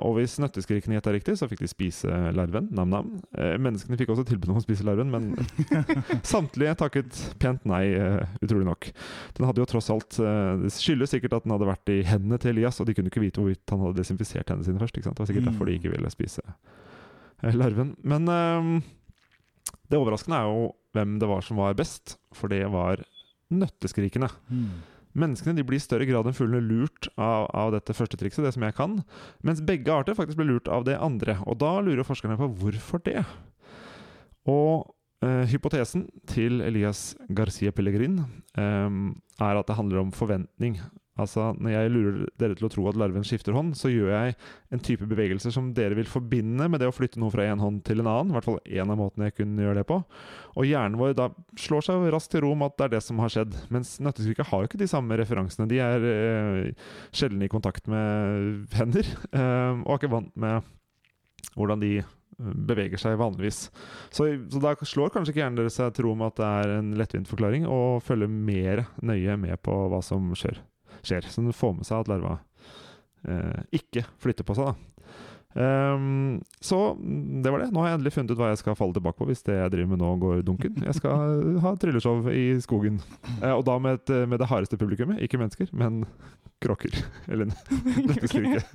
og 0.00 0.14
hvis 0.16 0.38
nøtteskrikene 0.40 0.96
gjetta 0.96 1.12
riktig, 1.12 1.34
så 1.36 1.48
fikk 1.50 1.60
de 1.60 1.68
spise 1.68 2.08
larven. 2.32 2.70
Nam-nam. 2.72 3.10
Eh, 3.36 3.56
menneskene 3.60 3.98
fikk 4.00 4.14
også 4.14 4.24
tilbud 4.28 4.54
om 4.54 4.60
å 4.60 4.64
spise 4.64 4.86
larven, 4.88 5.10
men 5.12 5.34
samtlige 6.32 6.72
takket 6.80 7.18
pent 7.42 7.66
nei, 7.68 7.82
eh, 7.92 8.22
utrolig 8.40 8.64
nok. 8.68 8.88
Den 9.36 9.48
hadde 9.48 9.60
jo 9.60 9.68
tross 9.68 9.90
alt 9.92 10.16
Det 10.18 10.72
skyldes 10.72 11.12
sikkert 11.12 11.36
at 11.36 11.44
den 11.44 11.52
hadde 11.52 11.68
vært 11.68 11.92
i 11.92 12.00
hendene 12.08 12.40
til 12.40 12.54
Elias, 12.54 12.80
og 12.80 12.88
de 12.88 12.96
kunne 12.96 13.12
ikke 13.12 13.22
vite 13.24 13.42
hvorvidt 13.42 13.74
han 13.74 13.84
hadde 13.84 14.00
desinfisert 14.00 14.48
hendene 14.48 14.70
sine 14.70 14.80
først. 14.80 14.96
Det 14.98 15.12
var 15.12 15.28
sikkert 15.28 15.50
derfor 15.50 15.68
de 15.68 15.76
ikke 15.76 15.92
ville 15.92 16.12
spise 16.12 16.44
larven. 17.54 17.92
Men 18.08 18.26
det 19.88 20.00
overraskende 20.00 20.40
er 20.40 20.48
jo 20.48 20.68
hvem 20.96 21.18
det 21.20 21.28
var 21.28 21.44
som 21.44 21.60
var 21.60 21.76
best, 21.78 22.16
for 22.34 22.50
det 22.52 22.64
var 22.72 23.04
nøtteskrikene. 23.52 24.28
Mm. 24.48 24.70
Menneskene 25.18 25.56
de 25.56 25.64
blir 25.66 25.80
i 25.80 25.82
større 25.82 26.06
grad 26.08 26.28
enn 26.28 26.36
fuglene 26.36 26.62
lurt 26.64 27.08
av, 27.16 27.48
av, 27.50 27.72
dette 27.74 27.96
første 27.96 28.18
trikset, 28.20 28.44
det 28.46 28.54
som 28.54 28.64
jeg 28.66 28.76
kan, 28.78 29.00
mens 29.46 29.64
begge 29.66 29.92
arter 29.94 30.16
faktisk 30.18 30.38
blir 30.40 30.52
lurt 30.52 30.70
av 30.72 30.86
det 30.88 30.98
andre. 31.02 31.38
Og 31.48 31.58
da 31.62 31.78
lurer 31.82 32.06
forskerne 32.06 32.38
på 32.38 32.50
hvorfor 32.60 33.02
det. 33.06 33.24
Og 34.48 34.88
eh, 35.26 35.44
hypotesen 35.50 36.06
til 36.30 36.62
Elias 36.64 37.12
Garcia 37.34 37.74
Pellegrin 37.74 38.22
eh, 38.58 38.88
er 39.42 39.60
at 39.60 39.68
det 39.68 39.78
handler 39.78 40.04
om 40.04 40.14
forventning. 40.14 40.78
Altså, 41.18 41.50
Når 41.58 41.72
jeg 41.72 41.92
lurer 41.92 42.18
dere 42.38 42.56
til 42.58 42.68
å 42.68 42.70
tro 42.72 42.84
at 42.90 42.98
larven 43.00 43.26
skifter 43.26 43.56
hånd, 43.56 43.74
så 43.78 43.90
gjør 43.90 44.12
jeg 44.12 44.36
en 44.74 44.82
type 44.84 45.06
bevegelser 45.10 45.52
som 45.54 45.72
dere 45.74 45.98
vil 45.98 46.08
forbinde 46.08 46.68
med 46.70 46.78
det 46.82 46.90
å 46.90 46.94
flytte 46.94 47.18
noe 47.18 47.32
fra 47.34 47.46
en 47.48 47.62
hånd 47.62 47.80
til 47.86 48.02
en 48.02 48.10
annen. 48.10 48.30
I 48.30 48.36
hvert 48.36 48.46
fall 48.46 48.60
én 48.62 48.92
av 48.92 49.00
måtene 49.00 49.30
jeg 49.30 49.40
kunne 49.40 49.64
gjøre 49.66 49.80
det 49.80 49.88
på. 49.88 49.98
Og 50.54 50.68
hjernen 50.68 50.98
vår 51.00 51.16
da 51.18 51.28
slår 51.58 51.88
seg 51.88 52.06
raskt 52.14 52.32
til 52.34 52.44
ro 52.46 52.52
med 52.58 52.70
at 52.70 52.78
det 52.78 52.86
er 52.86 52.94
det 52.96 53.02
som 53.06 53.22
har 53.22 53.34
skjedd. 53.34 53.56
Mens 53.74 53.96
nøtteskriket 54.04 54.50
har 54.50 54.62
jo 54.62 54.70
ikke 54.70 54.80
de 54.80 54.90
samme 54.90 55.18
referansene. 55.18 55.68
De 55.70 55.82
er 55.82 56.06
eh, 56.12 56.86
sjelden 57.10 57.42
i 57.42 57.50
kontakt 57.50 57.90
med 57.90 58.78
hender, 58.78 59.10
eh, 59.32 59.74
og 59.82 59.90
er 59.96 60.00
ikke 60.00 60.14
vant 60.14 60.32
med 60.38 60.70
hvordan 61.58 61.82
de 61.82 61.92
eh, 61.98 62.14
beveger 62.70 63.02
seg 63.02 63.18
vanligvis. 63.18 63.64
Så, 64.14 64.30
så, 64.46 64.62
da 64.62 64.76
slår 64.78 65.10
kanskje 65.14 65.34
ikke 65.34 65.42
hjernen 65.42 65.62
deres 65.64 65.78
seg 65.82 65.90
til 65.96 66.06
ro 66.06 66.14
med 66.18 66.30
at 66.30 66.38
det 66.38 66.54
er 66.62 66.78
en 66.78 66.94
lettvint 66.98 67.30
forklaring, 67.30 67.66
og 67.66 68.04
følger 68.06 68.30
mer 68.30 68.86
nøye 69.02 69.38
med 69.40 69.58
på 69.66 69.82
hva 69.90 70.02
som 70.04 70.30
skjer 70.38 70.62
skjer. 71.02 71.28
Så 71.28 71.42
den 71.42 71.56
får 71.56 71.78
med 71.78 71.88
seg 71.88 72.02
at 72.02 72.12
larva 72.12 72.38
eh, 73.28 73.64
ikke 73.80 74.06
flytter 74.22 74.46
på 74.48 74.58
seg. 74.58 74.72
da. 74.72 74.98
Um, 75.58 76.44
så 76.60 76.98
det 77.42 77.50
var 77.50 77.58
det. 77.58 77.70
Nå 77.72 77.80
har 77.80 77.88
jeg 77.88 77.98
endelig 77.98 78.12
funnet 78.14 78.34
ut 78.34 78.38
hva 78.38 78.50
jeg 78.52 78.60
skal 78.60 78.76
falle 78.78 78.94
tilbake 78.94 79.18
på 79.18 79.26
hvis 79.30 79.42
det 79.46 79.56
jeg 79.56 79.72
driver 79.72 79.90
med 79.94 80.02
nå 80.02 80.10
går 80.22 80.44
dunken. 80.46 80.84
Jeg 80.86 80.98
skal 81.00 81.40
ha 81.64 81.72
trylleshow 81.80 82.28
i 82.30 82.52
skogen. 82.62 83.00
Uh, 83.40 83.56
og 83.56 83.64
da 83.66 83.78
med, 83.82 83.98
et, 83.98 84.14
med, 84.28 84.38
det 84.42 84.50
hardeste 84.50 84.78
publikummet. 84.80 85.22
Ikke 85.24 85.40
mennesker, 85.40 85.72
men 85.72 86.04
kråker. 86.64 86.94
Eller 87.26 87.50
dette 88.10 88.30
skriket. 88.30 88.70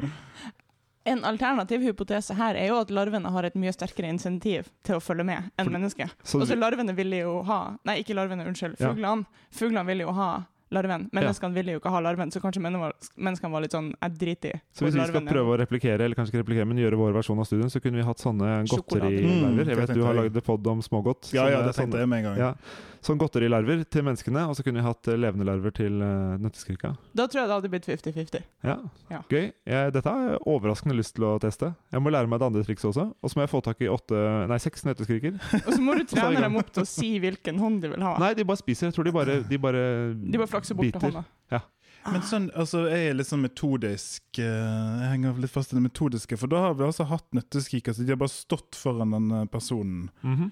En 1.03 1.25
alternativ 1.27 1.83
hypotese 1.83 2.35
her 2.39 2.55
er 2.55 2.69
jo 2.71 2.77
at 2.79 2.91
larvene 2.95 3.31
har 3.35 3.43
et 3.43 3.55
mye 3.59 3.73
sterkere 3.75 4.07
insentiv 4.07 4.69
til 4.87 4.95
å 4.97 5.03
følge 5.03 5.25
med 5.27 5.49
enn 5.59 5.71
mennesket. 5.71 6.13
så 6.23 6.39
larvene 6.55 6.95
ville 6.95 7.19
jo 7.19 7.41
ha 7.43 7.75
Nei, 7.83 7.97
ikke 7.99 8.15
larvene, 8.15 8.45
unnskyld. 8.47 8.77
Fuglene. 8.79 9.27
Ja. 9.27 9.47
Fuglene 9.51 9.83
ville 9.89 10.07
jo 10.07 10.13
ha 10.15 10.29
larven. 10.75 11.07
Menneskene 11.15 11.51
ja. 11.51 11.57
ville 11.59 11.75
jo 11.75 11.81
ikke 11.81 11.93
ha 11.93 12.01
larven, 12.03 12.33
så 12.33 12.41
kanskje 12.43 12.63
menneskene 12.63 13.53
var 13.53 13.65
litt 13.65 13.75
sånn 13.75 13.91
jeg 13.93 14.15
driter 14.21 14.57
i 14.57 14.61
Så 14.75 14.87
hvis 14.87 14.97
vi 14.97 15.09
skal 15.11 15.27
prøve 15.27 15.55
å 15.55 15.59
replikere, 15.63 15.99
eller 16.03 16.17
kanskje 16.19 16.35
ikke 16.35 16.43
replikere, 16.45 16.69
men 16.69 16.81
gjøre 16.83 16.99
vår 16.99 17.17
versjon 17.19 17.43
av 17.43 17.49
studien, 17.49 17.71
så 17.73 17.81
kunne 17.83 18.01
vi 18.01 18.07
hatt 18.07 18.23
sånne 18.23 18.55
godterilarver. 18.71 19.73
Jeg 19.73 19.81
vet 19.83 19.93
du 19.93 20.03
har 20.07 20.19
lagd 20.21 20.41
pod 20.45 20.73
om 20.73 20.81
smågodt. 20.85 21.31
Ja, 21.35 21.47
ja, 21.51 21.61
det 21.67 21.77
tenkte 21.77 22.03
jeg 22.03 22.11
med 22.11 22.23
en 22.23 22.31
gang. 22.31 22.43
Ja 22.43 22.89
sånn 23.03 23.19
godterilarver 23.19 23.83
til 23.91 24.05
menneskene, 24.07 24.45
og 24.49 24.55
så 24.57 24.63
kunne 24.65 24.79
vi 24.79 24.85
hatt 24.85 25.09
eh, 25.11 25.19
levende 25.19 25.47
larver 25.47 25.73
til 25.75 25.99
uh, 25.99 26.35
nøtteskrika. 26.41 26.93
Da 27.15 27.25
tror 27.27 27.43
jeg 27.43 27.49
det 27.49 27.57
hadde 27.57 27.71
blitt 27.73 27.87
50-50. 27.89 28.45
Ja. 28.63 28.77
ja. 29.11 29.19
Gøy. 29.31 29.49
Jeg, 29.67 29.93
dette 29.95 30.13
har 30.13 30.29
jeg 30.29 30.41
overraskende 30.53 30.95
lyst 30.97 31.15
til 31.17 31.27
å 31.27 31.33
teste. 31.43 31.73
Jeg 31.93 32.03
må 32.03 32.13
lære 32.13 32.31
meg 32.31 32.41
det 32.41 32.49
andre 32.49 32.63
trikset 32.65 32.89
også. 32.93 33.07
Og 33.19 33.31
så 33.31 33.39
må 33.39 33.45
jeg 33.45 33.51
få 33.51 33.63
tak 33.65 33.83
i 33.83 33.89
åtte, 33.91 34.21
nei, 34.49 34.59
seks 34.63 34.85
nøtteskriker. 34.87 35.39
og 35.59 35.69
så 35.69 35.79
må 35.83 35.97
du 35.99 36.05
trene 36.13 36.45
dem 36.45 36.59
opp 36.61 36.71
til 36.73 36.85
å 36.85 36.89
si 36.89 37.11
hvilken 37.23 37.59
hånd 37.61 37.83
de 37.83 37.91
vil 37.93 38.07
ha. 38.07 38.15
Nei, 38.23 38.31
de 38.39 38.47
bare 38.47 38.61
spiser. 38.61 38.89
Jeg 38.89 38.97
tror 38.97 39.09
de 39.09 39.15
bare 39.15 39.39
De 39.49 39.59
bare, 39.61 39.83
de 40.15 40.39
bare 40.39 40.51
flakser 40.63 40.79
bort 40.79 40.95
til 40.97 41.07
hånda. 41.09 41.25
Ja. 41.53 41.61
Men 42.03 42.25
sånn, 42.27 42.49
altså, 42.59 42.81
jeg 42.91 43.11
er 43.11 43.13
litt 43.15 43.29
sånn 43.29 43.45
metodisk 43.45 44.39
uh, 44.41 45.03
Jeg 45.05 45.11
henger 45.13 45.37
litt 45.39 45.53
fast 45.53 45.71
i 45.71 45.77
det 45.77 45.85
metodiske, 45.85 46.35
for 46.39 46.51
da 46.51 46.65
har 46.65 46.73
vi 46.79 46.87
altså 46.87 47.07
hatt 47.07 47.29
nøtteskrik. 47.35 47.87
Altså, 47.87 48.03
de 48.03 48.11
har 48.11 48.19
bare 48.19 48.33
stått 48.33 48.75
foran 48.75 49.15
den 49.15 49.47
personen. 49.53 50.09
Mm 50.23 50.35
-hmm. 50.35 50.51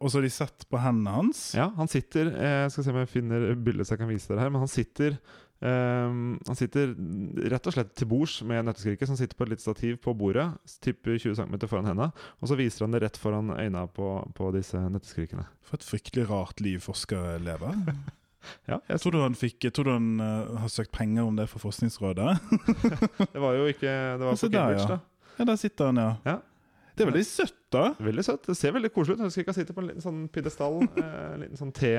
Og 0.00 0.10
så 0.10 0.18
har 0.18 0.22
de 0.22 0.30
sett 0.30 0.66
på 0.68 0.76
hendene 0.78 1.10
hans. 1.10 1.54
Ja, 1.54 1.70
han 1.76 1.88
sitter 1.88 2.26
Jeg 2.26 2.70
skal 2.70 2.84
se 2.84 2.90
om 2.90 2.96
jeg 2.96 3.08
finner 3.08 3.54
bildet 3.54 3.86
så 3.86 3.94
jeg 3.94 4.02
kan 4.02 4.08
vise 4.08 4.28
dere 4.28 4.40
her. 4.40 4.50
Men 4.50 4.60
han 4.60 4.68
sitter 4.68 5.16
Um, 5.60 6.38
han 6.46 6.56
sitter 6.56 6.94
rett 7.52 7.66
og 7.68 7.74
slett 7.74 7.90
til 7.92 8.08
bords 8.08 8.38
med 8.48 8.64
nøtteskriket, 8.64 9.04
som 9.10 9.16
sitter 9.18 9.36
på 9.36 9.44
et 9.44 9.50
litt 9.52 9.60
stativ 9.60 9.98
på 10.00 10.14
bordet. 10.16 10.46
Tipper 10.80 11.18
20 11.18 11.36
cm 11.36 11.58
foran 11.68 11.90
henda. 11.90 12.06
Og 12.40 12.48
så 12.48 12.56
viser 12.56 12.86
han 12.86 12.96
det 12.96 13.02
rett 13.04 13.20
foran 13.20 13.52
øynene 13.52 13.84
på, 13.92 14.08
på 14.36 14.48
disse 14.56 14.80
nøtteskrikene. 14.80 15.44
For 15.60 15.76
et 15.76 15.84
fryktelig 15.84 16.30
rart 16.30 16.64
liv 16.64 16.80
forskere 16.80 17.36
lever. 17.44 17.76
ja, 18.68 18.78
jeg 18.88 19.00
tror 19.02 19.14
du 19.14 19.20
han, 19.22 19.36
fikk, 19.38 19.68
tror 19.74 19.88
du 19.88 19.92
han 19.92 20.10
uh, 20.20 20.60
har 20.62 20.72
søkt 20.72 20.92
penger 20.96 21.26
om 21.28 21.36
det 21.36 21.48
fra 21.50 21.60
Forskningsrådet? 21.62 22.36
det 23.34 23.40
var 23.42 23.58
jo 23.58 23.66
ikke 23.70 23.90
Det 23.90 24.26
var 24.26 24.36
på 24.36 24.52
Cambridge, 24.52 24.88
da. 24.88 25.00
Ja, 25.38 25.46
der 25.48 25.56
sitter 25.56 25.90
han, 25.90 26.00
ja. 26.00 26.14
ja. 26.24 26.36
Det 26.96 27.04
er 27.04 27.10
veldig 27.10 27.24
søtt, 27.26 27.56
da. 27.72 27.82
Veldig 28.02 28.24
søtt. 28.26 28.46
Det 28.48 28.56
ser 28.58 28.74
veldig 28.74 28.90
koselig 28.92 29.16
ut. 29.16 29.22
Jeg 29.22 29.30
husker 29.30 29.44
ikke 29.44 29.54
sitte 29.56 29.74
på 29.76 29.82
en 29.82 29.88
liten 29.90 30.04
sånn 30.04 30.20
pidestall, 30.32 30.80
eh, 31.02 31.26
en 31.34 31.44
liten 31.44 31.60
sånn 31.60 31.72
te, 31.76 31.92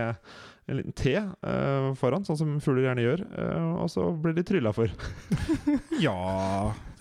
en 0.67 0.79
liten 0.79 0.95
te 0.97 1.15
uh, 1.21 1.91
foran, 1.99 2.25
sånn 2.27 2.39
som 2.39 2.53
fugler 2.63 2.89
gjerne 2.89 3.05
gjør. 3.05 3.25
Uh, 3.33 3.81
og 3.85 3.91
så 3.93 4.07
blir 4.23 4.35
de 4.37 4.45
trylla 4.47 4.73
for. 4.75 4.93
ja 6.05 6.17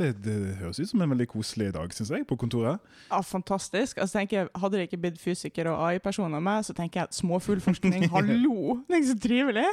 det, 0.00 0.14
det, 0.24 0.36
høres 0.60 0.80
ut 0.80 0.92
som 0.92 1.04
en 1.04 1.12
veldig 1.12 1.28
koselig 1.30 1.70
dag, 1.76 1.92
syns 1.96 2.12
jeg, 2.14 2.26
på 2.28 2.38
kontoret. 2.40 2.80
Ja, 3.10 3.20
Fantastisk. 3.26 4.00
Altså, 4.00 4.20
tenker 4.20 4.42
jeg, 4.42 4.52
hadde 4.62 4.78
det 4.78 4.88
ikke 4.88 5.02
blitt 5.04 5.20
fysiker 5.20 5.72
og 5.72 5.80
AI-person 5.88 6.36
av 6.36 6.44
meg, 6.44 6.64
så 6.66 6.76
tenker 6.76 7.04
jeg 7.04 7.20
småfuglforskning, 7.20 8.08
hallo! 8.14 8.80
Det 8.86 8.96
er 8.96 9.02
ikke 9.02 9.12
så 9.12 9.24
trivelig. 9.26 9.66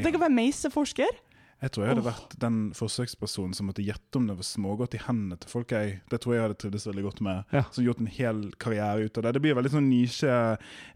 Tenk 0.00 0.16
å 0.16 0.22
være 0.22 0.36
meiseforsker. 0.38 1.18
Jeg 1.60 1.74
tror 1.74 1.84
jeg 1.84 1.92
hadde 1.92 2.04
vært 2.06 2.34
den 2.40 2.58
forsøkspersonen 2.76 3.52
som 3.56 3.68
måtte 3.68 3.84
gjette 3.84 4.16
om 4.16 4.24
det 4.30 4.36
var 4.38 4.46
smågodt 4.48 4.94
i 4.96 5.02
hendene 5.04 5.36
til 5.42 5.52
folk. 5.52 5.74
Jeg, 5.76 5.98
det 6.08 6.20
tror 6.22 6.34
jeg 6.34 6.44
hadde 6.46 6.56
trivdes 6.62 6.86
veldig 6.88 7.04
godt 7.04 7.20
med. 7.26 7.42
Ja. 7.52 7.66
Som 7.74 7.84
gjort 7.84 8.00
en 8.00 8.08
hel 8.08 8.40
karriere 8.62 9.04
ut 9.04 9.20
av 9.20 9.26
det. 9.26 9.34
Det 9.36 9.42
blir 9.44 9.58
veldig 9.58 9.72
sånn 9.74 9.90
nisje. 9.90 10.38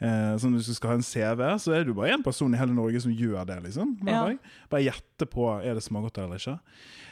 Eh, 0.01 0.33
sånn 0.41 0.57
Hvis 0.57 0.71
du 0.73 0.77
skal 0.79 0.95
ha 0.95 0.99
en 0.99 1.05
CV, 1.05 1.45
så 1.61 1.77
er 1.77 1.85
du 1.85 1.93
bare 1.93 2.17
én 2.17 2.25
person 2.25 2.57
i 2.57 2.61
hele 2.61 2.77
Norge 2.77 3.05
som 3.05 3.13
gjør 3.13 3.45
det. 3.51 3.61
liksom. 3.69 3.97
Ja. 4.09 4.25
Bare 4.73 4.87
gjette 4.87 5.29
på 5.29 5.51
er 5.61 5.77
det 5.77 5.85
smågodt 5.85 6.23
eller 6.25 6.41
ikke. 6.41 6.57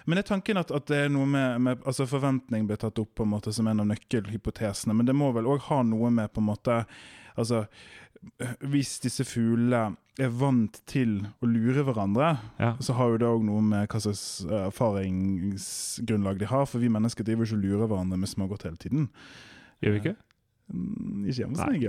Men 0.08 0.18
er 0.18 0.26
tanken 0.26 0.58
at, 0.58 0.72
at 0.72 0.88
det 0.88 1.04
er 1.04 1.12
noe 1.12 1.28
med, 1.28 1.60
med 1.62 1.84
altså 1.86 2.08
Forventning 2.10 2.64
blir 2.66 2.80
tatt 2.80 2.98
opp 2.98 3.12
på 3.20 3.26
en 3.26 3.34
måte 3.36 3.52
som 3.54 3.68
en 3.68 3.84
av 3.84 3.90
nøkkelhypotesene, 3.92 4.96
men 4.96 5.06
det 5.06 5.14
må 5.14 5.28
vel 5.36 5.46
òg 5.46 5.68
ha 5.68 5.84
noe 5.86 6.10
med 6.10 6.32
på 6.32 6.42
en 6.42 6.48
måte 6.48 6.84
altså 7.38 7.66
hvis 8.60 8.98
disse 9.02 9.24
fuglene 9.26 9.96
er 10.20 10.28
vant 10.36 10.76
til 10.88 11.26
å 11.40 11.46
lure 11.48 11.82
hverandre, 11.86 12.34
ja. 12.60 12.74
så 12.84 12.92
har 12.98 13.06
jo 13.12 13.20
det 13.22 13.28
òg 13.30 13.42
noe 13.46 13.62
med 13.64 13.88
hva 13.88 13.98
slags 14.04 14.24
eh, 14.44 14.66
erfaringsgrunnlag 14.66 16.36
de 16.42 16.50
har. 16.50 16.64
For 16.68 16.78
vi 16.82 16.92
mennesker 16.92 17.24
driver 17.26 17.44
ikke 17.48 17.56
og 17.56 17.64
lurer 17.64 17.88
hverandre 17.88 18.18
med 18.20 18.30
smågodt 18.30 18.66
hele 18.68 18.80
tiden. 18.80 19.02
Gjør 19.82 19.92
vi 19.96 20.00
ikke? 20.02 20.16
Mm, 20.72 21.24
ikke 21.26 21.40
hjemme 21.40 21.56
hos 21.56 21.68
meg, 21.68 21.80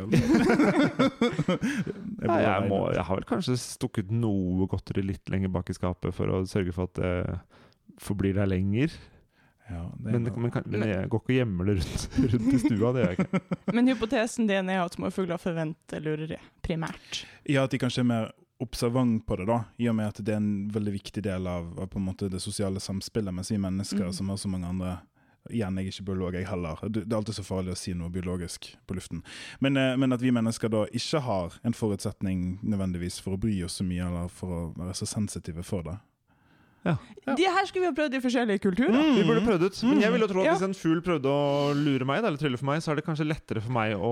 jeg, 2.23 2.31
jeg, 2.31 2.59
må, 2.71 2.79
jeg 2.95 3.05
har 3.07 3.15
vel 3.19 3.29
kanskje 3.29 3.61
stukket 3.61 4.07
noe 4.11 4.67
godteri 4.71 5.03
litt 5.05 5.25
lenger 5.31 5.49
bak 5.53 5.67
i 5.71 5.77
skapet 5.77 6.11
for 6.15 6.25
å 6.31 6.33
sørge 6.49 6.73
for 6.75 6.83
at 6.89 6.95
det 6.99 7.13
forblir 8.01 8.33
der 8.39 8.47
lenger. 8.49 8.89
Ja, 9.69 9.83
men, 9.99 10.23
men, 10.23 10.51
men, 10.65 10.83
jeg 10.83 11.07
går 11.09 11.21
ikke 11.21 11.31
og 11.31 11.37
gjemmer 11.37 11.69
det 11.69 11.75
rundt, 11.79 12.07
rundt, 12.33 12.47
i 12.53 12.59
stua. 12.59 12.89
det 12.91 13.03
gjør 13.03 13.13
jeg 13.13 13.19
ikke. 13.19 13.41
Men 13.77 13.87
hypotesen 13.87 14.49
din 14.49 14.71
er 14.73 14.81
at 14.83 14.97
småfugler 14.97 15.39
forventer 15.39 16.03
lureri, 16.03 16.39
primært? 16.65 17.21
Ja, 17.47 17.63
at 17.63 17.71
de 17.71 17.79
kanskje 17.79 18.03
er 18.03 18.09
mer 18.09 18.27
observant 18.63 19.23
på 19.27 19.37
det, 19.39 19.47
da, 19.47 19.61
i 19.79 19.87
og 19.91 19.95
med 19.95 20.11
at 20.11 20.19
det 20.19 20.35
er 20.35 20.41
en 20.41 20.67
veldig 20.71 20.93
viktig 20.97 21.23
del 21.23 21.47
av, 21.47 21.71
av 21.79 21.89
på 21.91 21.99
en 21.99 22.07
måte 22.09 22.29
det 22.31 22.43
sosiale 22.43 22.83
samspillet 22.83 23.35
med 23.35 23.47
sine 23.47 23.63
mennesker, 23.63 24.03
mm. 24.11 24.13
som 24.19 24.29
har 24.31 24.43
så 24.43 24.51
mange 24.51 24.69
andre 24.69 24.99
Igjen, 25.51 25.75
jeg 25.75 25.89
er 25.89 25.91
ikke 25.91 26.05
biolog, 26.07 26.35
jeg 26.37 26.47
heller. 26.47 26.79
Det 26.87 27.01
er 27.03 27.17
alltid 27.17 27.35
så 27.35 27.43
farlig 27.43 27.73
å 27.73 27.75
si 27.75 27.91
noe 27.99 28.07
biologisk 28.13 28.69
på 28.87 28.95
luften. 28.95 29.19
Men, 29.59 29.75
eh, 29.75 29.97
men, 29.99 30.15
at 30.15 30.21
vi 30.23 30.31
mennesker 30.31 30.71
da 30.71 30.85
ikke 30.87 31.19
har 31.25 31.57
en 31.67 31.75
forutsetning 31.75 32.61
nødvendigvis 32.63 33.17
for 33.19 33.35
å 33.35 33.41
bry 33.43 33.57
oss 33.65 33.81
så 33.81 33.83
mye, 33.83 34.07
eller 34.07 34.31
for 34.31 34.55
å 34.55 34.61
være 34.77 34.95
så 34.95 35.09
sensitive 35.09 35.65
for 35.67 35.83
det. 35.83 35.97
Ja. 36.83 36.95
De 37.37 37.43
her 37.47 37.67
skulle 37.67 37.85
vi 37.85 37.87
ha 37.87 37.95
prøvd 37.95 38.17
i 38.17 38.19
forskjellige 38.19 38.59
kulturer. 38.59 38.91
Mm. 38.91 39.15
Vi 39.15 39.23
burde 39.23 39.43
prøvd 39.45 39.61
ut. 39.63 39.77
Men 39.87 40.01
jeg 40.03 40.11
vil 40.11 40.25
jo 40.25 40.27
tro 40.27 40.41
at 40.43 40.49
hvis 40.51 40.65
en 40.65 40.73
fugl 40.75 40.99
prøvde 41.05 41.31
å 41.31 41.71
lure 41.77 42.07
meg, 42.07 42.19
eller 42.19 42.39
trylle 42.41 42.59
for 42.59 42.67
meg, 42.67 42.81
så 42.83 42.91
er 42.91 42.99
det 42.99 43.05
kanskje 43.07 43.27
lettere 43.29 43.63
for 43.63 43.71
meg 43.75 43.95
å, 43.95 44.11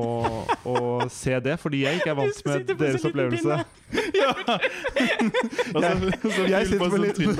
å 0.71 0.75
se 1.11 1.35
det, 1.43 1.57
fordi 1.59 1.83
jeg 1.83 1.99
ikke 1.99 2.13
er 2.13 2.17
vant 2.21 2.39
med 2.47 2.71
deres 2.79 3.07
opplevelse. 3.11 3.59
Ja. 4.21 4.31
jeg, 5.81 5.93
jeg 6.51 6.67
sitter 6.69 6.91
med 6.91 6.95
en 6.95 7.01
liten, 7.03 7.31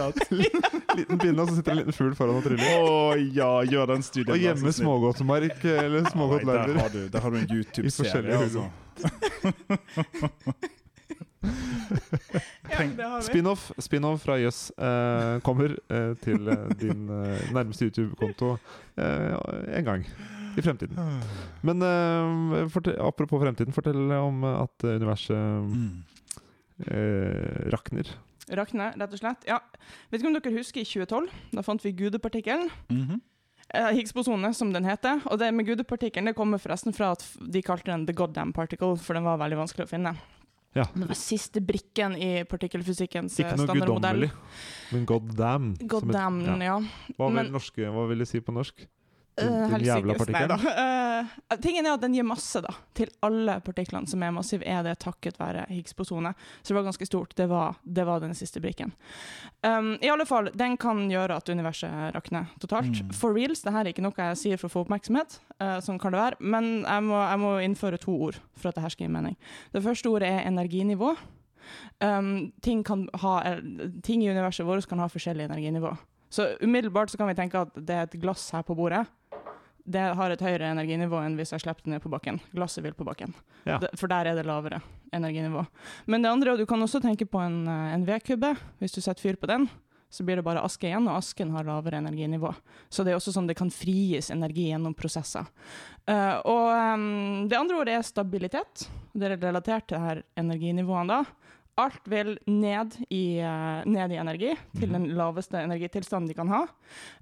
liten 0.98 1.22
pinne, 1.22 1.44
og 1.44 1.52
så 1.52 1.56
sitter 1.60 1.72
en 1.72 1.80
liten 1.80 1.96
fugl 1.96 2.16
foran 2.18 2.40
og 2.42 2.44
tryller. 2.44 2.66
Oh, 2.82 3.14
ja, 3.38 3.52
gjør 3.70 3.94
den 3.94 4.04
studien. 4.04 4.34
Og 4.36 4.42
gjemme 4.42 4.74
smågodtmark 4.76 5.64
eller 5.78 6.10
smågodtlarver. 6.12 6.82
Der, 6.82 7.08
der, 7.14 7.24
har 7.24 7.30
du 7.32 7.40
en 7.40 7.48
YouTube-serie. 7.56 8.36
Altså. 8.42 8.68
ja, 12.72 13.20
Spin-off 13.22 13.72
spin 13.82 14.06
fra 14.22 14.38
Jøss 14.40 14.60
yes, 14.70 14.74
uh, 14.78 15.40
kommer 15.46 15.76
uh, 15.92 16.14
til 16.24 16.48
uh, 16.48 16.70
din 16.80 17.08
nærmeste 17.54 17.90
YouTube-konto 17.90 18.56
en 18.98 19.86
gang 19.88 20.06
i 20.58 20.62
fremtiden. 20.62 20.98
Men 21.68 21.84
apropos 23.00 23.42
fremtiden, 23.42 23.74
fortell 23.74 24.12
om 24.18 24.44
at 24.44 24.84
universet 24.84 25.38
mm. 25.38 26.04
rakner. 27.72 28.12
Rakner, 28.52 28.98
rett 29.00 29.16
og 29.16 29.22
slett. 29.22 29.48
Ja. 29.48 29.62
Vet 30.12 30.20
ikke 30.20 30.32
om 30.34 30.36
dere 30.36 30.54
husker 30.58 30.84
i 30.84 30.88
2012? 30.88 31.32
Da 31.56 31.64
fant 31.66 31.86
vi 31.86 31.94
gudepartikkelen. 31.96 32.70
Mm 32.90 33.06
-hmm. 33.08 33.22
Higgs-bosone, 33.96 34.54
som 34.54 34.74
den 34.74 34.86
heter. 34.86 35.22
Og 35.26 35.40
det 35.40 35.54
med 35.54 35.66
gudepartikkelen 35.66 36.28
det 36.28 36.36
kommer 36.36 36.58
forresten 36.58 36.94
fra 36.94 37.12
at 37.12 37.26
de 37.54 37.62
kalte 37.62 37.92
den 37.92 38.06
the 38.06 38.14
goddamn 38.14 38.54
particle, 38.54 38.98
for 38.98 39.14
den 39.14 39.24
var 39.24 39.38
veldig 39.38 39.58
vanskelig 39.58 39.86
å 39.86 39.90
finne. 39.90 40.16
Ja. 40.78 40.86
Det 40.96 41.08
var 41.10 41.18
siste 41.20 41.60
brikken 41.60 42.14
i 42.16 42.30
partikkelfysikkens 42.48 43.34
standardmodell. 43.36 43.76
Ikke 43.76 43.84
noe 43.84 43.98
guddommelig, 43.98 44.30
men 44.94 45.06
god 45.10 45.34
damn. 45.36 45.70
God 45.84 46.12
damn, 46.16 46.62
ja. 46.64 46.78
Hva, 47.18 47.28
vil 47.36 47.52
norske, 47.52 47.90
hva 47.92 48.06
vil 48.08 48.24
de 48.24 48.28
si 48.30 48.40
på 48.40 48.56
norsk? 48.56 48.86
Den, 49.36 49.74
uh, 49.74 49.84
jævla 49.84 50.14
partikkelen? 50.20 50.60
Uh, 50.60 51.58
tingen 51.64 51.86
er 51.86 51.96
at 51.96 52.02
den 52.04 52.16
gir 52.16 52.26
masse 52.28 52.60
da, 52.64 52.74
til 52.98 53.10
alle 53.24 53.58
partiklene 53.64 54.10
som 54.10 54.24
er 54.24 54.34
massive, 54.36 54.66
er 54.68 54.84
det 54.86 54.98
takket 55.02 55.40
være 55.40 55.64
Higgs-bosone. 55.70 56.34
Så 56.62 56.74
det 56.74 56.78
var 56.78 56.88
ganske 56.90 57.08
stort. 57.08 57.36
Det 57.38 57.48
var, 57.50 57.80
det 57.84 58.06
var 58.08 58.20
den 58.24 58.36
siste 58.36 58.62
brikken. 58.64 58.92
Um, 59.64 59.94
I 60.02 60.12
alle 60.12 60.28
fall, 60.28 60.52
den 60.58 60.76
kan 60.82 61.06
gjøre 61.12 61.40
at 61.40 61.50
universet 61.50 62.12
rakner 62.16 62.52
totalt. 62.60 62.92
Mm. 62.92 63.14
For 63.16 63.36
reals, 63.38 63.64
det 63.64 63.74
her 63.76 63.86
er 63.86 63.94
ikke 63.94 64.06
noe 64.06 64.18
jeg 64.32 64.42
sier 64.42 64.62
for 64.62 64.68
å 64.68 64.76
få 64.76 64.86
oppmerksomhet, 64.86 65.40
uh, 65.62 65.78
sånn 65.84 66.02
kan 66.02 66.16
det 66.16 66.22
være, 66.22 66.42
men 66.44 66.72
jeg 66.82 67.08
må, 67.08 67.20
jeg 67.22 67.42
må, 67.46 67.54
innføre 67.62 68.02
to 68.02 68.18
ord 68.28 68.42
for 68.58 68.72
at 68.72 68.78
det 68.78 68.84
her 68.84 68.94
skal 68.94 69.08
gi 69.08 69.14
mening. 69.14 69.38
Det 69.72 69.84
første 69.86 70.12
ordet 70.12 70.32
er 70.32 70.50
energinivå. 70.50 71.16
Um, 72.04 72.52
ting, 72.66 72.82
ha, 73.22 73.34
ting, 74.04 74.24
i 74.26 74.32
universet 74.34 74.66
vårt 74.68 74.90
kan 74.90 75.00
ha 75.00 75.08
forskjellig 75.12 75.46
energinivå. 75.46 75.94
Så 76.32 76.48
umiddelbart 76.64 77.12
så 77.12 77.20
kan 77.20 77.30
vi 77.30 77.36
tenke 77.38 77.60
at 77.60 77.76
det 77.76 77.96
er 77.96 78.08
et 78.08 78.20
glass 78.20 78.50
her 78.56 78.64
på 78.66 78.76
bordet 78.76 79.04
det 79.86 80.02
har 80.18 80.34
et 80.34 80.42
høyere 80.44 80.72
energinivå 80.72 81.20
enn 81.24 81.38
hvis 81.40 81.54
jeg 81.56 81.64
slipper 81.64 81.86
det 81.86 81.96
ned 81.96 82.04
på 82.04 82.12
bakken. 82.14 82.40
Glasset 82.56 82.84
vil 82.86 82.96
på 82.98 83.08
bakken. 83.08 83.34
Ja. 83.66 83.78
for 83.98 84.10
der 84.10 84.32
er 84.32 84.38
det 84.38 84.48
lavere 84.48 84.82
energinivå. 85.14 85.66
Men 86.06 86.24
det 86.24 86.32
andre, 86.32 86.54
og 86.54 86.62
du 86.62 86.66
kan 86.66 86.82
også 86.82 87.02
tenke 87.04 87.28
på 87.30 87.42
en, 87.42 87.68
eh, 87.68 87.94
en 87.94 88.06
vedkubbe. 88.06 88.56
Hvis 88.80 88.96
du 88.96 89.02
setter 89.02 89.22
fyr 89.22 89.38
på 89.38 89.50
den, 89.50 89.70
så 90.12 90.24
blir 90.24 90.36
det 90.36 90.44
bare 90.44 90.64
aske 90.66 90.90
igjen, 90.90 91.08
og 91.08 91.22
asken 91.22 91.54
har 91.56 91.64
lavere 91.64 92.02
energinivå. 92.02 92.54
Så 92.90 93.06
det 93.06 93.14
er 93.14 93.20
også 93.20 93.32
sånn 93.32 93.48
det 93.48 93.56
kan 93.56 93.72
frigis 93.72 94.32
energi 94.34 94.68
gjennom 94.68 94.96
prosesser. 94.98 95.48
Uh, 96.10 96.36
og 96.44 96.68
um, 96.76 97.48
det 97.48 97.56
andre 97.56 97.78
ordet 97.80 97.96
er 97.96 98.04
stabilitet. 98.04 98.90
Det 99.14 99.30
er 99.30 99.38
relatert 99.40 99.88
til 99.88 100.04
her 100.04 100.24
energinivåene 100.36 101.22
da. 101.22 101.41
Alt 101.82 102.08
vil 102.12 102.36
ned 102.46 102.96
i, 103.10 103.42
uh, 103.42 103.82
ned 103.90 104.14
i 104.14 104.20
energi, 104.22 104.52
til 104.78 104.90
mhm. 104.90 104.94
den 104.94 105.18
laveste 105.18 105.62
energitilstanden 105.64 106.30
de 106.30 106.38
kan 106.38 106.52
ha. 106.52 106.66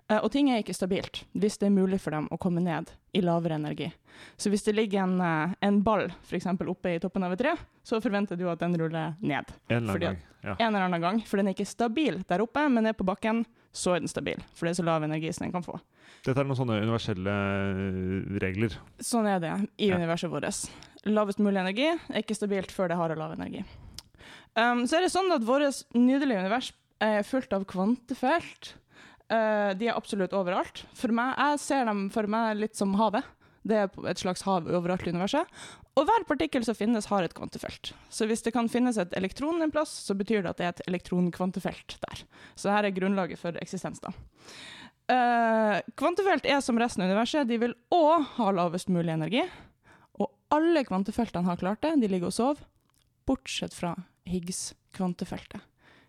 Uh, 0.10 0.20
og 0.20 0.32
ting 0.34 0.50
er 0.52 0.64
ikke 0.64 0.76
stabilt 0.76 1.24
hvis 1.38 1.60
det 1.62 1.70
er 1.70 1.76
mulig 1.76 2.02
for 2.04 2.16
dem 2.16 2.28
å 2.34 2.40
komme 2.42 2.64
ned 2.66 2.92
i 3.16 3.24
lavere 3.24 3.60
energi. 3.60 3.92
Så 4.36 4.52
hvis 4.52 4.66
det 4.68 4.76
ligger 4.76 5.06
en, 5.06 5.20
uh, 5.22 5.56
en 5.66 5.80
ball 5.86 6.10
f.eks. 6.26 6.50
oppe 6.50 6.96
i 6.96 7.00
toppen 7.02 7.24
av 7.24 7.36
et 7.36 7.44
tre, 7.44 7.56
så 7.86 8.02
forventer 8.04 8.40
du 8.40 8.50
at 8.52 8.60
den 8.62 8.76
ruller 8.78 9.16
ned. 9.22 9.54
En 9.70 9.84
eller, 9.84 10.04
gang, 10.04 10.20
ja. 10.44 10.58
en 10.58 10.74
eller 10.74 10.90
annen 10.90 11.06
gang. 11.06 11.24
For 11.26 11.40
den 11.40 11.50
er 11.50 11.58
ikke 11.58 11.70
stabil 11.70 12.20
der 12.30 12.44
oppe, 12.44 12.68
men 12.70 12.86
ned 12.90 12.98
på 13.00 13.08
bakken 13.08 13.46
så 13.72 13.96
er 13.96 14.04
den 14.04 14.12
stabil. 14.12 14.42
For 14.58 14.68
det 14.68 14.74
er 14.74 14.82
så 14.82 14.86
lav 14.86 15.06
energi 15.06 15.32
som 15.34 15.46
den 15.46 15.54
kan 15.56 15.66
få. 15.66 15.78
Dette 16.26 16.42
er 16.42 16.48
noen 16.48 16.58
sånne 16.58 16.80
universelle 16.84 17.36
regler? 18.44 18.76
Sånn 19.00 19.30
er 19.30 19.40
det 19.44 19.54
i 19.80 19.92
ja. 19.92 20.00
universet 20.00 20.32
vårt. 20.34 20.66
Lavest 21.08 21.40
mulig 21.40 21.62
energi 21.62 21.88
er 21.94 22.24
ikke 22.24 22.38
stabilt 22.38 22.74
før 22.76 22.92
det 22.92 23.00
har 23.00 23.16
lav 23.20 23.38
energi. 23.38 23.64
Um, 24.58 24.86
så 24.90 24.98
er 24.98 25.06
det 25.06 25.14
sånn 25.14 25.32
at 25.34 25.46
vårt 25.46 25.84
nydelige 25.96 26.44
univers 26.44 26.72
er 27.04 27.26
fullt 27.28 27.54
av 27.56 27.66
kvantefelt. 27.70 28.74
Uh, 29.30 29.76
de 29.78 29.90
er 29.90 29.98
absolutt 29.98 30.34
overalt. 30.34 30.84
For 30.98 31.14
meg, 31.14 31.36
Jeg 31.38 31.62
ser 31.64 31.86
dem 31.86 32.08
for 32.14 32.28
meg 32.28 32.58
litt 32.58 32.80
som 32.80 32.96
havet. 33.00 33.28
Det 33.70 33.76
er 33.76 34.08
et 34.10 34.22
slags 34.22 34.42
hav 34.48 34.68
overalt 34.72 35.06
i 35.06 35.14
universet. 35.14 35.46
Og 36.00 36.08
hver 36.08 36.24
partikkel 36.28 36.64
som 36.64 36.78
finnes, 36.78 37.10
har 37.12 37.26
et 37.26 37.36
kvantefelt. 37.36 37.92
Så 38.10 38.26
hvis 38.30 38.42
det 38.46 38.54
kan 38.56 38.70
finnes 38.72 38.98
et 38.98 39.14
elektron 39.20 39.62
en 39.62 39.74
plass, 39.74 39.92
så 40.08 40.16
betyr 40.16 40.44
det 40.44 40.54
at 40.54 40.60
det 40.60 40.66
er 40.66 40.74
et 40.76 40.86
elektronkvantefelt 40.88 41.98
der. 42.06 42.24
Så 42.56 42.72
her 42.72 42.88
er 42.88 42.96
grunnlaget 42.96 43.42
for 43.42 43.58
eksistens, 43.62 44.02
da. 44.04 44.14
Uh, 45.10 45.82
kvantefelt 46.00 46.46
er 46.46 46.62
som 46.62 46.78
resten 46.80 47.04
av 47.04 47.10
universet, 47.12 47.50
de 47.50 47.58
vil 47.62 47.76
òg 47.94 48.26
ha 48.38 48.52
lavest 48.56 48.92
mulig 48.94 49.12
energi. 49.14 49.44
Og 50.22 50.32
alle 50.56 50.86
kvantefeltene 50.88 51.50
har 51.50 51.60
klart 51.60 51.84
det, 51.84 51.98
de 52.00 52.12
ligger 52.12 52.32
og 52.32 52.38
sover, 52.38 52.64
bortsett 53.30 53.76
fra 53.76 53.96
Higgs-kvantefeltet. 54.30 55.66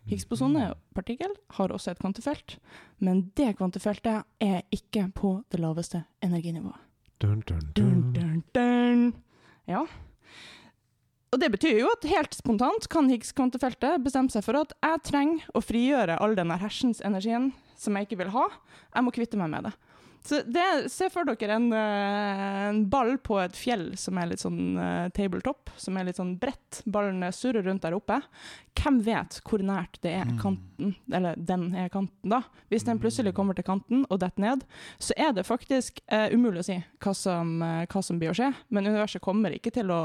Higgs-bosonen 0.09 0.73
partikkel 0.97 1.33
har 1.57 1.73
også 1.73 1.91
et 1.91 1.99
kvantefelt, 2.01 2.55
men 2.97 3.27
det 3.37 3.55
kvantefeltet 3.59 4.23
er 4.41 4.63
ikke 4.73 5.05
på 5.13 5.35
det 5.53 5.61
laveste 5.61 6.03
energinivået. 6.25 6.79
Dun, 7.21 7.43
dun, 7.45 8.41
dun. 8.55 9.11
Ja. 9.69 9.83
Og 11.31 11.39
det 11.39 11.51
betyr 11.53 11.77
jo 11.79 11.91
at 11.93 12.07
helt 12.09 12.33
spontant 12.35 12.89
kan 12.91 13.07
Higgs-kvantefeltet 13.11 14.01
bestemme 14.03 14.33
seg 14.33 14.43
for 14.43 14.57
at 14.59 14.73
jeg 14.81 15.03
trenger 15.07 15.53
å 15.53 15.61
frigjøre 15.63 16.17
all 16.19 16.33
denne 16.35 16.57
hersens-energien 16.59 17.51
som 17.79 17.95
jeg 17.95 18.09
ikke 18.09 18.23
vil 18.23 18.33
ha. 18.33 18.47
Jeg 18.95 19.05
må 19.05 19.13
kvitte 19.15 19.39
meg 19.39 19.53
med 19.53 19.69
det. 19.69 19.75
Så 20.23 20.41
det, 20.45 20.89
Se 20.93 21.09
for 21.09 21.25
dere 21.25 21.55
en, 21.57 21.71
uh, 21.73 22.67
en, 22.69 22.83
ball 22.89 23.15
på 23.23 23.39
et 23.41 23.55
fjell 23.57 23.87
som 23.97 24.19
er 24.21 24.29
litt 24.29 24.43
sånn 24.43 24.77
uh, 24.77 25.09
tabletop, 25.15 25.71
som 25.81 25.97
er 25.97 26.05
litt 26.07 26.19
sånn 26.19 26.35
bredt. 26.41 26.81
Ballen 26.85 27.25
surrer 27.33 27.65
rundt 27.65 27.81
der 27.85 27.95
oppe. 27.97 28.19
Hvem 28.77 28.99
vet 29.05 29.39
hvor 29.47 29.63
nært 29.65 29.97
det 30.05 30.13
er 30.19 30.29
mm. 30.29 30.37
kanten, 30.41 30.93
eller 31.11 31.39
den 31.39 31.71
er 31.77 31.89
kanten, 31.93 32.31
da? 32.31 32.43
Hvis 32.71 32.85
den 32.87 33.01
plutselig 33.01 33.33
kommer 33.37 33.57
til 33.57 33.65
kanten 33.67 34.05
og 34.09 34.21
detter 34.21 34.45
ned, 34.45 34.65
så 35.01 35.17
er 35.17 35.33
det 35.35 35.47
faktisk 35.49 36.03
uh, 36.13 36.29
umulig 36.33 36.61
å 36.61 36.67
si 36.69 36.77
hva 37.01 37.15
som, 37.17 37.57
hva 37.61 38.03
som, 38.05 38.21
blir 38.21 38.33
å 38.33 38.37
skje. 38.37 38.51
Men 38.69 38.91
universet 38.91 39.25
kommer 39.25 39.57
ikke 39.57 39.73
til 39.73 39.89
å 39.93 40.01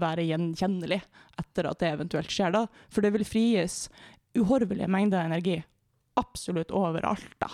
være 0.00 0.28
gjenkjennelig 0.28 1.02
etter 1.42 1.66
at 1.66 1.82
det 1.82 1.90
eventuelt 1.96 2.30
skjer, 2.30 2.54
da. 2.54 2.64
For 2.92 3.02
det 3.02 3.12
vil 3.16 3.26
frigis 3.26 3.82
uhorvelige 4.38 4.86
mengder 4.86 5.26
energi 5.26 5.58
absolutt 6.20 6.70
overalt, 6.70 7.34
da. 7.42 7.50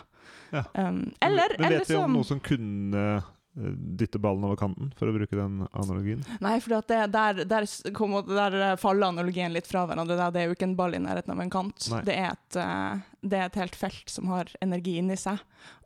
Ja. 0.55 0.65
Um, 0.75 1.01
eller, 1.21 1.57
men, 1.59 1.73
vet 1.79 1.91
vi 1.91 1.97
om 1.99 2.15
noe 2.17 2.27
som 2.27 2.39
kunne 2.45 3.03
eh, 3.17 3.73
dytte 3.99 4.21
ballen 4.23 4.45
over 4.47 4.59
kanten, 4.61 4.93
for 4.99 5.11
å 5.11 5.15
bruke 5.17 5.39
den 5.39 5.65
analogien? 5.73 6.23
Nei, 6.45 6.55
for 6.63 6.79
der, 6.87 7.11
der, 7.11 7.69
kom, 7.97 8.15
der, 8.31 8.59
faller 8.81 9.11
analogien 9.11 9.55
litt 9.55 9.69
fra 9.71 9.85
hverandre. 9.89 10.19
Det 10.35 10.43
er 10.43 10.51
jo 10.51 10.57
ikke 10.57 10.69
en 10.71 10.77
ball 10.79 10.97
i 10.97 11.03
nærheten 11.03 11.35
av 11.35 11.45
en 11.45 11.53
kant. 11.53 11.89
Det 12.07 12.17
er, 12.17 12.37
et, 12.37 12.59
eh, 12.63 13.07
det 13.23 13.41
er, 13.41 13.51
et, 13.51 13.63
helt 13.63 13.79
felt 13.79 14.13
som 14.13 14.31
har 14.35 14.53
energi 14.65 14.99
inni 15.03 15.19
seg. 15.21 15.43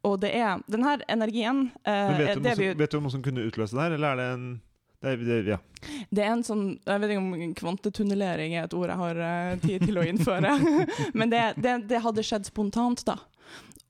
Og 0.06 0.18
det 0.22 0.32
er 0.36 0.64
denne 0.70 0.96
energien 1.12 1.66
Men 1.84 2.18
vet, 2.18 2.40
du 2.40 2.48
som, 2.48 2.58
vi, 2.60 2.72
vet, 2.72 2.90
du 2.90 2.98
om 2.98 3.06
noe 3.08 3.14
som 3.14 3.24
kunne 3.24 3.44
utløse 3.48 3.76
det 3.76 3.86
her, 3.86 3.96
eller 3.96 4.12
er 4.12 4.20
det 4.20 4.32
en 4.34 4.50
det 5.00 5.16
det, 5.16 5.46
ja. 5.48 5.56
det 6.10 6.24
er 6.24 6.34
en 6.34 6.42
sånn 6.44 6.64
Jeg 6.84 7.00
vet 7.00 7.12
ikke 7.14 7.22
om 7.22 7.52
kvantetunnelering 7.56 8.52
er 8.52 8.66
et 8.66 8.74
ord 8.76 8.90
jeg 8.92 9.00
har 9.00 9.20
uh, 9.24 9.54
tid 9.62 9.86
til 9.86 9.96
å 9.96 10.04
innføre. 10.04 10.52
Men 11.18 11.32
det, 11.32 11.44
det, 11.56 11.76
det, 11.88 12.02
hadde 12.04 12.24
skjedd 12.26 12.50
spontant, 12.50 13.00
da. 13.08 13.16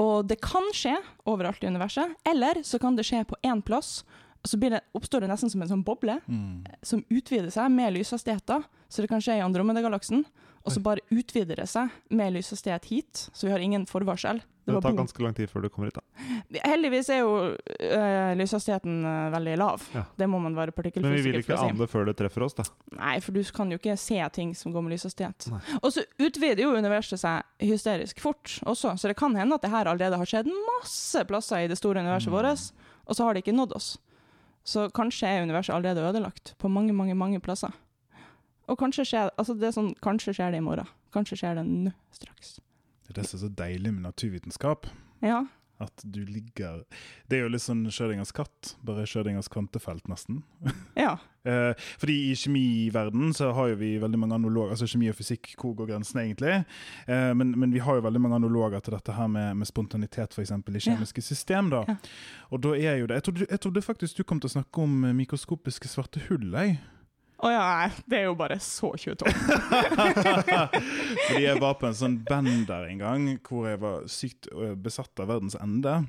Og 0.01 0.25
det 0.29 0.41
kan 0.41 0.65
skje 0.77 0.97
overalt 1.29 1.63
i 1.65 1.69
universet, 1.69 2.17
eller 2.29 2.63
så 2.65 2.81
kan 2.81 2.97
det 2.97 3.05
skje 3.09 3.23
på 3.29 3.37
én 3.45 3.61
plass. 3.65 4.01
Så 4.45 4.57
det, 4.57 4.81
oppstår 4.97 5.21
det 5.21 5.29
nesten 5.29 5.53
som 5.53 5.61
en 5.61 5.69
sånn 5.69 5.85
boble 5.85 6.17
mm. 6.25 6.65
som 6.87 7.03
utvider 7.13 7.51
seg 7.53 7.69
med 7.75 7.93
lyshastigheter. 7.99 8.65
Så 8.89 9.05
det 9.05 9.11
kan 9.11 9.21
skje 9.21 9.37
i 9.37 9.45
Andromeda-galaksen. 9.45 10.25
Og 10.61 10.75
så 10.75 10.81
bare 10.85 11.01
utvider 11.09 11.57
det 11.57 11.69
seg 11.71 11.89
med 12.13 12.35
lyshastighet 12.35 12.89
hit, 12.91 13.29
så 13.33 13.47
vi 13.47 13.53
har 13.55 13.63
ingen 13.65 13.87
forvarsel. 13.89 14.43
Det, 14.65 14.75
det 14.77 14.83
tar 14.85 14.93
ganske 14.99 15.23
lang 15.25 15.35
tid 15.35 15.49
før 15.49 15.65
du 15.65 15.69
kommer 15.73 15.89
hit, 15.89 15.97
da. 15.97 16.61
Heldigvis 16.69 17.09
er 17.11 17.23
jo 17.23 17.31
øh, 17.57 18.33
lyshastigheten 18.37 18.99
øh, 19.09 19.31
veldig 19.33 19.55
lav. 19.59 19.87
Ja. 19.97 20.05
Det 20.21 20.29
må 20.29 20.39
man 20.45 20.59
være 20.59 20.75
partikkelfysiker 20.77 21.17
for 21.17 21.17
å 21.17 21.25
si. 21.25 21.25
Men 21.25 21.25
vi 21.25 21.33
vil 21.33 21.47
ikke 21.47 21.59
ane 21.65 21.81
det 21.81 21.89
før 21.91 22.07
det 22.11 22.15
treffer 22.21 22.45
oss, 22.45 22.59
da? 22.61 22.67
Nei, 22.99 23.17
for 23.25 23.35
du 23.35 23.41
kan 23.57 23.73
jo 23.73 23.81
ikke 23.81 23.97
se 24.01 24.21
ting 24.37 24.53
som 24.59 24.77
går 24.77 24.85
med 24.85 24.95
lyshastighet. 24.99 25.49
Og 25.81 25.89
så 25.97 26.05
utvider 26.21 26.63
jo 26.67 26.77
universet 26.77 27.25
seg 27.25 27.67
hysterisk 27.71 28.21
fort 28.23 28.59
også, 28.69 28.95
så 29.01 29.11
det 29.11 29.17
kan 29.19 29.35
hende 29.41 29.57
at 29.57 29.65
det 29.65 29.73
her 29.73 29.89
allerede 29.89 30.21
har 30.21 30.29
skjedd 30.29 30.53
masse 30.53 31.25
plasser 31.31 31.65
i 31.65 31.73
det 31.73 31.81
store 31.81 32.05
universet 32.05 32.31
mm. 32.31 32.37
vårt, 32.37 32.71
og 33.09 33.17
så 33.17 33.27
har 33.27 33.35
det 33.35 33.47
ikke 33.47 33.57
nådd 33.57 33.79
oss. 33.81 33.95
Så 34.67 34.91
kanskje 34.93 35.29
er 35.29 35.49
universet 35.49 35.73
allerede 35.75 36.05
ødelagt 36.05 36.53
på 36.61 36.69
mange, 36.69 36.93
mange, 36.93 37.17
mange 37.17 37.41
plasser. 37.41 37.73
Og 38.71 38.79
kanskje 38.79 39.07
skjer, 39.13 39.31
altså 39.41 39.57
det 39.59 39.73
sånn, 39.75 39.95
kanskje 40.05 40.35
skjer 40.37 40.55
det 40.55 40.61
i 40.63 40.67
morgen. 40.67 40.91
Kanskje 41.15 41.41
skjer 41.43 41.59
det 41.59 41.67
nå 41.67 41.95
straks. 42.15 42.59
Det 43.07 43.17
er 43.17 43.23
det 43.23 43.31
som 43.31 43.41
er 43.41 43.47
så 43.47 43.55
deilig 43.59 43.95
med 43.97 44.05
naturvitenskap. 44.07 44.87
Ja. 45.27 45.43
At 45.81 46.03
du 46.05 46.21
ligger 46.29 46.83
Det 47.29 47.39
er 47.39 47.47
jo 47.47 47.53
litt 47.55 47.65
sånn 47.65 47.87
Schrødingers 47.89 48.35
katt, 48.37 48.75
bare 48.85 49.07
Schrødingers 49.09 49.49
kvantefelt, 49.51 50.07
nesten. 50.13 50.43
Ja. 51.01 51.15
eh, 51.49 51.73
fordi 51.99 52.17
i 52.29 52.37
kjemiverdenen 52.37 53.33
så 53.35 53.49
har 53.57 53.71
jo 53.73 53.79
vi 53.81 53.95
veldig 54.03 54.21
mange 54.21 54.37
analoger, 54.37 54.75
altså 54.75 54.89
kjemi 54.91 55.09
og 55.09 55.17
fysikk, 55.17 55.55
hvor 55.57 55.73
går 55.79 55.89
grensene 55.95 56.27
egentlig? 56.27 56.59
Eh, 57.09 57.33
men, 57.33 57.55
men, 57.57 57.73
vi 57.73 57.81
har 57.81 57.97
jo 57.97 58.05
veldig 58.05 58.21
mange 58.21 58.43
analoger 58.43 58.85
til 58.85 58.99
dette 58.99 59.17
her 59.17 59.33
med, 59.33 59.57
med 59.63 59.71
spontanitet, 59.71 60.37
f.eks. 60.37 60.53
i 60.53 60.85
kjemiske 60.91 61.25
ja. 61.25 61.29
system. 61.33 61.73
da. 61.73 61.83
Ja. 61.89 61.97
Og 62.53 62.63
da 62.67 62.77
er 62.77 63.01
jo 63.01 63.09
det 63.09 63.23
jeg 63.23 63.29
trodde, 63.31 63.49
jeg 63.49 63.65
trodde, 63.65 63.87
faktisk 63.89 64.21
du 64.21 64.25
kom 64.29 64.43
til 64.43 64.53
å 64.53 64.57
snakke 64.59 64.85
om 64.85 65.13
mikroskopiske 65.17 65.89
svarte 65.89 66.27
hull. 66.29 66.51
jeg. 66.53 66.83
Å 67.41 67.49
oh, 67.49 67.53
ja, 67.55 67.61
nei. 67.65 68.05
Det 68.05 68.19
er 68.19 68.27
jo 68.29 68.37
bare 68.37 68.59
så 68.61 68.91
22. 69.01 69.31
Fordi 71.27 71.41
jeg 71.41 71.61
var 71.63 71.79
på 71.81 71.89
en 71.89 71.97
sånn 71.97 72.19
bender 72.29 72.85
en 72.91 73.01
gang 73.01 73.29
hvor 73.47 73.65
jeg 73.71 73.81
var 73.81 74.03
sykt 74.13 74.51
besatt 74.85 75.23
av 75.25 75.31
verdens 75.33 75.57
ende. 75.57 76.03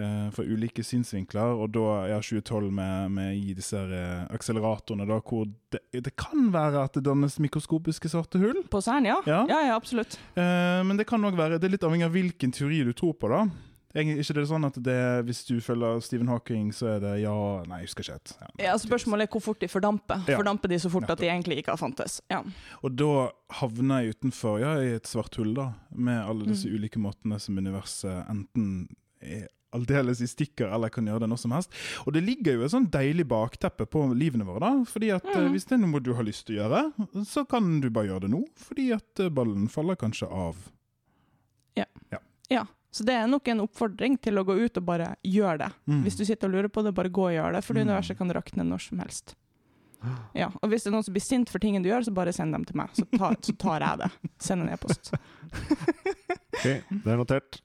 Uh, 0.00 0.30
for 0.32 0.48
ulike 0.48 0.80
synsvinkler, 0.86 1.58
og 1.60 1.72
da 1.74 1.82
ja, 2.08 2.20
2012 2.22 2.70
med, 2.72 3.10
med 3.12 3.34
i 3.36 3.52
disse 3.58 3.76
uh, 3.76 4.22
akseleratorene, 4.32 5.04
da, 5.06 5.18
hvor 5.20 5.44
det, 5.74 5.82
det, 5.92 6.14
kan 6.18 6.48
være 6.54 6.86
at 6.86 6.96
det 6.96 7.02
dannes 7.04 7.36
mikroskopiske 7.42 8.08
svarte 8.08 8.40
hull. 8.40 8.62
På 8.70 8.80
CERN, 8.80 9.10
ja. 9.10 9.18
Ja, 9.28 9.42
ja, 9.50 9.60
ja 9.68 9.74
absolutt. 9.76 10.16
Uh, 10.38 10.80
men 10.86 10.96
det 10.96 11.08
kan 11.10 11.26
òg 11.26 11.36
være 11.38 11.58
Det 11.60 11.68
er 11.68 11.74
litt 11.74 11.84
avhengig 11.86 12.08
av 12.08 12.16
hvilken 12.16 12.54
teori 12.54 12.80
du 12.86 12.94
tror 12.96 13.18
på, 13.18 13.28
da. 13.34 13.44
Er 13.90 14.06
ikke 14.06 14.36
det 14.36 14.46
sånn 14.46 14.66
at 14.68 14.76
det, 14.86 14.98
hvis 15.26 15.42
du 15.48 15.56
følger 15.64 15.98
Stephen 16.04 16.30
Hawking, 16.30 16.68
så 16.74 16.92
er 16.94 17.00
det 17.02 17.14
ja 17.24 17.34
Nei, 17.66 17.80
jeg 17.82 17.90
husker 17.90 18.06
ikke 18.06 18.18
helt. 18.18 18.34
Ja, 18.38 18.50
ja, 18.68 18.74
spørsmålet 18.78 19.26
er 19.26 19.34
hvor 19.34 19.42
fort 19.42 19.62
de 19.62 19.68
fordamper. 19.70 20.22
Ja. 20.30 20.38
Fordamper 20.38 20.70
de 20.70 20.78
så 20.78 20.92
fort 20.92 21.08
Nettopp. 21.08 21.18
at 21.18 21.24
de 21.24 21.30
egentlig 21.32 21.60
ikke 21.60 21.74
har 21.74 21.80
fantes? 21.80 22.20
Ja. 22.30 22.42
Og 22.86 22.94
da 22.94 23.30
havner 23.60 24.04
jeg 24.04 24.18
utenfor 24.18 24.60
ja, 24.62 24.76
i 24.78 24.92
et 25.00 25.10
svart 25.10 25.34
hull, 25.40 25.56
da, 25.58 25.72
med 25.90 26.22
alle 26.22 26.46
disse 26.52 26.70
mm. 26.70 26.76
ulike 26.78 27.02
måtene 27.02 27.40
som 27.42 27.58
universet 27.58 28.30
enten 28.30 28.86
er 29.20 29.48
aldeles 29.74 30.20
i 30.20 30.26
stikker 30.26 30.70
eller 30.74 30.90
kan 30.90 31.06
gjøre 31.06 31.24
det 31.24 31.30
når 31.30 31.40
som 31.42 31.54
helst. 31.54 31.74
Og 32.04 32.14
det 32.14 32.24
ligger 32.26 32.58
jo 32.58 32.66
et 32.66 32.72
sånn 32.72 32.88
deilig 32.90 33.26
bakteppe 33.30 33.86
på 33.90 34.02
livene 34.18 34.46
våre. 34.46 34.62
da, 34.66 34.88
fordi 34.88 35.12
at 35.14 35.26
mm. 35.26 35.50
Hvis 35.54 35.68
det 35.70 35.76
er 35.76 35.82
noe 35.84 36.02
du 36.02 36.12
har 36.18 36.26
lyst 36.26 36.46
til 36.48 36.58
å 36.58 36.64
gjøre, 36.64 36.82
så 37.28 37.44
kan 37.48 37.78
du 37.82 37.90
bare 37.90 38.10
gjøre 38.10 38.26
det 38.26 38.32
nå. 38.34 38.42
Fordi 38.68 38.90
at 38.96 39.22
eh, 39.22 39.32
ballen 39.34 39.70
faller 39.70 39.98
kanskje 39.98 40.30
av. 40.30 40.58
Ja. 41.78 41.86
ja. 42.10 42.20
ja. 42.50 42.66
Så 42.90 43.06
det 43.06 43.14
er 43.14 43.28
nok 43.30 43.46
en 43.48 43.62
oppfordring 43.62 44.16
til 44.22 44.40
å 44.40 44.44
gå 44.46 44.56
ut 44.58 44.80
og 44.80 44.86
bare 44.86 45.12
gjøre 45.22 45.58
det. 45.62 45.70
Mm. 45.86 46.00
Hvis 46.06 46.18
du 46.18 46.24
sitter 46.26 46.50
og 46.50 46.56
lurer 46.56 46.72
på 46.72 46.82
det, 46.82 46.94
bare 46.96 47.12
gå 47.12 47.28
og 47.28 47.36
gjør 47.36 47.54
det, 47.54 47.62
for 47.66 47.78
mm. 47.78 47.84
universet 47.86 48.18
kan 48.18 48.34
rakne 48.34 48.66
når 48.66 48.88
som 48.88 49.04
helst. 49.04 49.36
Ja, 50.32 50.46
og 50.48 50.70
hvis 50.72 50.86
det 50.86 50.88
er 50.88 50.94
noen 50.94 51.04
som 51.04 51.12
blir 51.12 51.24
sint 51.24 51.50
for 51.52 51.60
tingene 51.60 51.84
du 51.84 51.90
gjør, 51.90 52.06
så 52.06 52.14
bare 52.16 52.32
send 52.32 52.54
dem 52.56 52.64
til 52.64 52.78
meg. 52.80 52.92
Så 52.96 53.04
tar, 53.12 53.34
så 53.44 53.52
tar 53.60 53.84
jeg 53.84 54.00
det. 54.00 54.08
Send 54.40 54.64
en 54.64 54.70
e-post. 54.72 55.12
ok, 56.56 56.64
det 56.64 57.12
er 57.12 57.20
notert. 57.20 57.60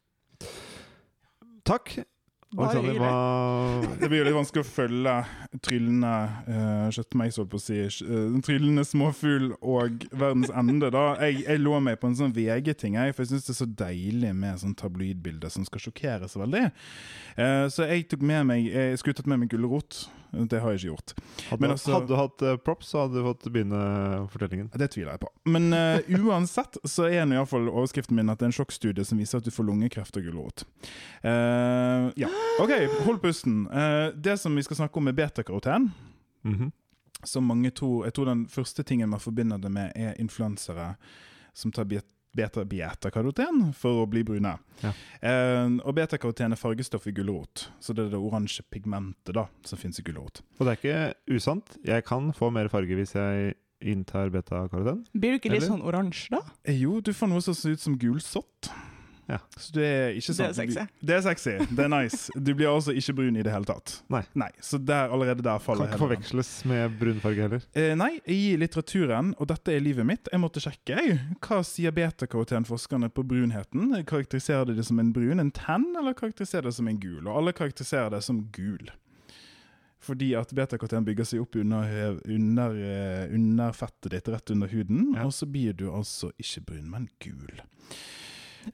Takk. 1.66 1.96
Alexander, 2.56 2.98
hva 3.00 4.00
Det 4.00 4.10
blir 4.10 4.22
jo 4.22 4.28
litt 4.28 4.38
vanskelig 4.38 4.64
å 4.64 4.68
følge 4.68 5.16
tryllende 5.66 6.14
uh, 6.48 6.88
kjøttmeis, 6.96 7.40
på 7.40 7.60
å 7.60 7.62
si. 7.62 7.80
Uh, 8.08 8.38
tryllende 8.46 8.86
småfugl 8.88 9.52
og 9.60 10.06
verdens 10.12 10.54
ende. 10.56 10.92
da. 10.94 11.06
Jeg, 11.26 11.44
jeg 11.46 11.64
lå 11.64 11.80
meg 11.84 12.00
på 12.02 12.12
en 12.12 12.18
sånn 12.20 12.36
VG-ting, 12.36 12.98
for 13.12 13.26
jeg 13.26 13.34
syns 13.34 13.48
det 13.48 13.56
er 13.56 13.60
så 13.62 13.70
deilig 13.84 14.34
med 14.38 14.62
sånn 14.62 14.78
tabloidbilder 14.80 15.52
som 15.54 15.68
skal 15.68 15.84
sjokkere 15.88 16.30
så 16.32 16.44
veldig. 16.44 16.68
Uh, 17.40 17.66
så 17.74 17.90
jeg 17.90 18.08
tok 18.12 18.24
med 18.26 18.46
meg 18.48 18.70
Jeg 18.70 19.02
skulle 19.02 19.18
tatt 19.18 19.30
med 19.30 19.44
meg 19.44 19.52
gulrot. 19.52 20.06
Det 20.50 20.60
har 20.62 20.74
jeg 20.74 20.82
ikke 20.82 20.92
gjort. 20.94 21.14
Hadde, 21.50 21.70
altså, 21.72 21.94
hadde 21.96 22.10
du 22.10 22.16
hatt 22.20 22.46
uh, 22.46 22.56
props, 22.62 22.90
så 22.92 23.04
hadde 23.04 23.20
du 23.20 23.26
fått 23.26 23.48
begynne 23.50 23.82
fortellingen. 24.34 24.70
Det 24.74 24.90
tviler 24.94 25.16
jeg 25.16 25.24
på. 25.26 25.32
Men 25.56 25.70
uh, 25.74 26.16
uansett 26.28 26.80
så 26.84 27.10
er 27.10 27.28
nå 27.28 27.38
iallfall 27.38 27.70
overskriften 27.72 28.18
min 28.18 28.32
at 28.34 28.42
det 28.42 28.48
er 28.48 28.54
en 28.54 28.58
sjokkstudie 28.60 29.08
som 29.08 29.22
viser 29.22 29.42
at 29.42 29.48
du 29.48 29.54
får 29.56 29.68
lungekreft 29.70 30.20
og 30.20 30.28
gulrot. 30.28 30.66
Uh, 31.26 32.12
ja. 32.20 32.32
OK, 32.64 32.76
hold 33.08 33.22
pusten. 33.24 33.66
det 34.16 34.38
som 34.42 34.56
vi 34.56 34.64
skal 34.66 34.84
snakke 34.84 35.00
om, 35.00 35.08
er 35.08 35.18
betakaroten. 35.18 35.92
Mm 36.46 36.56
-hmm. 36.56 36.72
Som 37.24 37.44
mange 37.44 37.72
tror 37.72 38.06
Jeg 38.06 38.14
tror 38.14 38.26
den 38.26 38.48
første 38.48 38.84
tingen 38.84 39.10
man 39.10 39.20
forbinder 39.20 39.58
det 39.58 39.72
med, 39.72 39.92
er 39.96 40.14
influensere 40.20 40.96
som 41.54 41.72
tar 41.72 41.84
beta-karoten 42.36 43.70
for 43.78 44.04
å 44.04 44.08
bli 44.10 44.24
brune. 44.28 44.56
Ja. 44.84 44.92
Eh, 45.22 45.76
og 45.82 45.96
beta-karoten 45.98 46.56
er 46.56 46.60
fargestoff 46.60 47.08
i 47.10 47.16
gulrot, 47.16 47.70
så 47.80 47.96
det 47.96 48.08
er 48.08 48.16
det 48.16 48.22
oransje 48.22 48.66
pigmentet 48.72 49.36
da, 49.38 49.48
som 49.66 49.80
fins 49.82 50.02
i 50.02 50.06
gulrot. 50.06 50.44
Og 50.60 50.68
det 50.68 50.76
er 50.76 50.82
ikke 50.82 51.38
usant. 51.40 51.78
Jeg 51.86 52.06
kan 52.08 52.32
få 52.36 52.52
mer 52.54 52.70
farge 52.74 52.98
hvis 52.98 53.16
jeg 53.18 53.56
inntar 53.86 54.32
beta-karoten. 54.34 55.04
Blir 55.14 55.36
du 55.36 55.40
ikke 55.42 55.54
litt 55.54 55.68
sånn 55.68 55.84
oransje, 55.86 56.32
da? 56.36 56.44
Eh, 56.66 56.78
jo, 56.86 57.00
du 57.04 57.14
får 57.16 57.32
noe 57.32 57.44
som 57.44 57.58
ser 57.58 57.76
ut 57.76 57.84
som 57.84 57.98
gulsott. 58.00 58.72
Ja. 59.28 59.40
Så 59.58 59.72
det 59.74 59.86
er 59.90 60.10
ikke 60.20 60.34
Det 60.38 60.46
er 60.46 60.54
sexy. 60.54 60.82
Det 61.02 61.14
er 61.16 61.22
sexy. 61.26 61.54
Det 61.76 61.86
er 61.86 61.90
nice. 61.90 62.32
Du 62.38 62.52
blir 62.54 62.68
altså 62.70 62.94
ikke 62.94 63.16
brun 63.18 63.36
i 63.40 63.42
det 63.46 63.52
hele 63.54 63.66
tatt. 63.66 63.96
Nei. 64.14 64.50
Så 64.62 64.78
der, 64.78 65.10
allerede 65.10 65.42
der 65.42 65.58
Kan 65.58 65.64
faller 65.66 65.88
ikke 65.88 65.98
hele 65.98 65.98
den. 65.98 66.04
forveksles 66.06 66.52
med 66.70 67.00
brunfarge 67.00 67.42
heller. 67.48 67.64
Eh, 67.74 67.96
nei, 67.98 68.12
i 68.30 68.56
litteraturen, 68.62 69.34
og 69.40 69.48
dette 69.50 69.74
er 69.74 69.82
livet 69.82 70.06
mitt, 70.06 70.30
jeg 70.32 70.40
måtte 70.44 70.62
sjekke 70.62 71.00
jeg, 71.00 71.18
hva 71.42 71.62
sier 71.66 71.92
beta-karotenforskerne 71.98 73.10
på 73.10 73.24
brunheten. 73.26 73.96
Karakteriserer 74.06 74.66
de 74.70 74.76
det 74.78 74.86
som 74.86 75.00
en 75.02 75.10
brun, 75.16 75.40
en 75.42 75.52
tenn, 75.52 75.88
eller 75.98 76.14
karakteriserer 76.14 76.68
de 76.68 76.70
det 76.70 76.78
som 76.78 76.88
en 76.94 77.00
gul? 77.02 77.24
Og 77.26 77.34
alle 77.42 77.54
karakteriserer 77.58 78.14
det 78.14 78.22
som 78.24 78.44
gul. 78.54 78.92
Fordi 80.06 80.36
at 80.38 80.52
beta-karoten 80.54 81.06
bygger 81.08 81.26
seg 81.26 81.42
opp 81.42 81.56
under, 81.58 82.20
under, 82.30 82.76
eh, 82.78 83.34
under 83.34 83.72
fettet 83.74 84.12
ditt, 84.14 84.28
rett 84.30 84.52
under 84.54 84.70
huden, 84.70 85.16
Ja. 85.16 85.24
og 85.26 85.34
så 85.34 85.48
blir 85.50 85.74
du 85.74 85.88
altså 85.90 86.30
ikke 86.38 86.62
brun, 86.68 86.90
men 86.92 87.10
gul. 87.20 87.58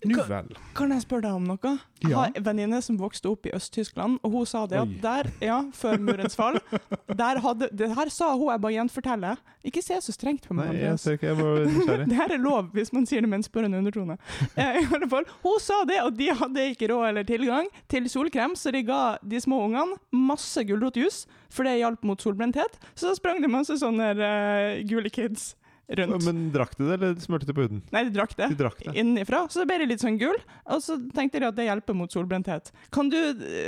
Nu 0.06 0.18
vel. 0.28 0.50
Kan 0.78 0.92
jeg 0.94 1.04
spørre 1.04 1.26
deg 1.28 1.38
om 1.38 1.48
noe? 1.50 1.72
Jeg 2.02 2.16
har 2.18 2.32
en 2.34 2.46
venninne 2.46 2.80
som 2.82 2.98
vokste 2.98 3.30
opp 3.30 3.46
i 3.46 3.54
Øst-Tyskland, 3.54 4.18
og 4.26 4.34
hun 4.34 4.48
sa 4.50 4.64
det 4.70 4.80
Oi. 4.80 4.86
at 4.88 4.94
der, 5.04 5.30
ja, 5.44 5.58
før 5.78 6.00
murens 6.02 6.38
fall 6.38 6.58
der 7.18 7.42
hadde, 7.44 7.70
Det 7.78 7.92
her 7.96 8.10
sa 8.10 8.32
hun, 8.34 8.50
jeg 8.52 8.62
bare 8.64 8.74
gjenforteller. 8.74 9.42
Ikke 9.68 9.84
se 9.86 10.00
så 10.02 10.16
strengt 10.16 10.48
på 10.48 10.58
meg, 10.58 10.72
Nei, 10.74 10.82
jeg 10.88 11.00
ser 11.04 11.18
ikke, 11.20 11.28
jeg 11.30 11.38
var 11.38 11.62
nysgjerrig. 11.68 12.08
Det 12.12 12.18
her 12.18 12.34
er 12.34 12.42
lov 12.42 12.72
hvis 12.76 12.94
man 12.96 13.06
sier 13.10 13.22
det 13.22 13.30
med 13.30 13.42
en 13.42 13.46
spørrende 13.46 13.82
undertone. 13.82 14.18
Eh, 14.56 14.82
i 14.82 14.86
alle 14.88 15.10
fall, 15.12 15.30
hun 15.44 15.62
sa 15.62 15.82
det, 15.88 16.02
og 16.06 16.18
de 16.18 16.32
hadde 16.42 16.68
ikke 16.74 16.90
råd 16.92 17.08
eller 17.12 17.28
tilgang 17.28 17.70
til 17.92 18.10
solkrem, 18.10 18.56
så 18.58 18.74
de 18.74 18.84
ga 18.88 19.02
de 19.22 19.42
små 19.44 19.62
ungene 19.68 20.00
masse 20.12 20.66
gulrotjus, 20.68 21.26
for 21.52 21.68
det 21.68 21.78
hjalp 21.82 22.04
mot 22.08 22.22
solbrenthet. 22.22 22.80
Så 22.96 23.12
da 23.12 23.18
sprang 23.18 23.42
det 23.44 23.52
masse 23.52 23.76
sånne 23.82 24.14
uh, 24.18 24.82
gule 24.88 25.12
kids 25.14 25.52
rundt. 26.00 26.26
Men 26.26 26.42
drakk 26.54 26.76
de 26.78 26.88
det, 26.88 26.98
eller 26.98 27.16
smurte 27.24 27.48
de 27.50 27.56
på 27.58 27.66
huden? 27.66 27.82
Nei, 27.94 28.04
de 28.08 28.14
drakk 28.16 28.36
det. 28.38 28.50
De 28.54 28.60
drakk 28.60 28.82
det. 28.84 28.96
Innifra. 29.02 29.44
så 29.52 29.66
ble 29.68 29.80
det 29.82 29.90
litt 29.92 30.04
sånn 30.04 30.20
gul, 30.22 30.38
og 30.66 30.84
så 30.84 30.98
tenkte 31.16 31.42
de 31.42 31.50
at 31.50 31.58
det 31.58 31.68
hjelper 31.68 31.98
mot 31.98 32.12
solbrenthet. 32.14 32.72
Kan 32.94 33.12
du 33.14 33.20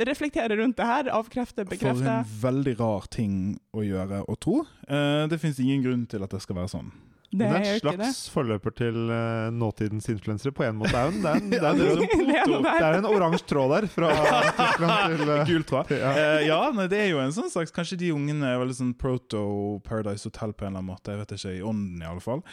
reflektere 0.07 0.57
rundt 0.59 0.77
det 0.79 0.89
her? 0.89 1.12
Avkrefte, 1.13 1.67
bekrefte? 1.67 2.03
For 2.03 2.12
er 2.12 2.25
en 2.25 2.36
veldig 2.43 2.75
rar 2.81 3.09
ting 3.13 3.39
å 3.73 3.86
gjøre 3.86 4.23
og 4.27 4.39
tro. 4.43 4.62
Eh, 4.88 5.25
det 5.31 5.41
fins 5.41 5.59
ingen 5.63 5.83
grunn 5.86 6.05
til 6.09 6.25
at 6.25 6.33
det 6.33 6.41
skal 6.43 6.62
være 6.62 6.73
sånn. 6.75 6.93
Det 7.39 7.48
er 7.50 7.67
en 7.74 7.80
slags 7.82 8.22
forløper 8.34 8.76
til 8.78 8.98
uh, 9.10 9.50
nåtidens 9.54 10.10
influensere 10.13 10.54
på 10.56 10.65
en 10.67 10.78
måte. 10.80 10.93
Det 10.93 11.30
er 11.30 11.39
en, 11.39 11.50
det 11.50 11.60
er 11.60 11.69
en, 11.69 11.80
det 11.80 11.88
er 11.89 12.43
en, 12.43 12.67
det 12.67 12.74
er 12.88 12.98
en 13.00 13.10
oransje 13.10 13.48
tråd 13.50 13.74
der, 13.76 13.88
fra 13.91 14.12
Tyskland 14.60 15.17
til 15.17 15.30
uh, 15.34 15.36
Gul 15.50 15.67
tråd. 15.69 15.93
Ja. 15.98 16.13
uh, 16.13 16.41
ja, 16.46 16.60
nei, 16.76 16.88
det 16.91 17.02
er 17.06 17.12
jo 17.13 17.22
en 17.24 17.34
sånn 17.36 17.52
slags 17.54 17.74
Kanskje 17.74 17.98
de 18.04 18.12
ungene 18.13 18.54
er 18.54 18.60
veldig 18.62 18.78
sånn 18.78 18.93
proto 19.00 19.43
Paradise 19.88 20.28
Hotel 20.30 20.54
på 20.54 20.67
en 20.67 20.74
eller 20.74 20.84
annen 20.84 20.91
måte. 20.91 21.13
Jeg 21.13 21.24
vet 21.24 21.36
ikke, 21.38 21.56
i 21.58 21.63
ånden 21.65 22.04
i 22.04 22.10
alle 22.10 22.24
fall. 22.24 22.43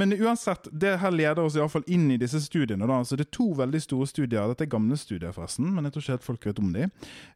Men 0.00 0.14
uansett, 0.16 0.70
det 0.72 0.96
her 1.02 1.14
leder 1.14 1.42
oss 1.44 1.58
i 1.58 1.62
alle 1.62 1.72
fall 1.72 1.86
inn 1.90 2.08
i 2.14 2.18
disse 2.20 2.40
studiene. 2.42 2.88
da, 2.88 3.00
så 3.04 3.18
Det 3.18 3.28
er 3.28 3.34
to 3.36 3.50
veldig 3.58 3.82
store 3.84 4.08
studier. 4.08 4.48
Dette 4.50 4.66
er 4.66 4.72
gamle 4.72 4.96
studier, 5.00 5.34
forresten, 5.36 5.68
men 5.74 5.86
jeg 5.86 5.94
tror 5.94 6.06
ikke 6.06 6.16
helt 6.16 6.28
folk 6.28 6.48
vet 6.48 6.62
om 6.62 6.72
de. 6.74 6.88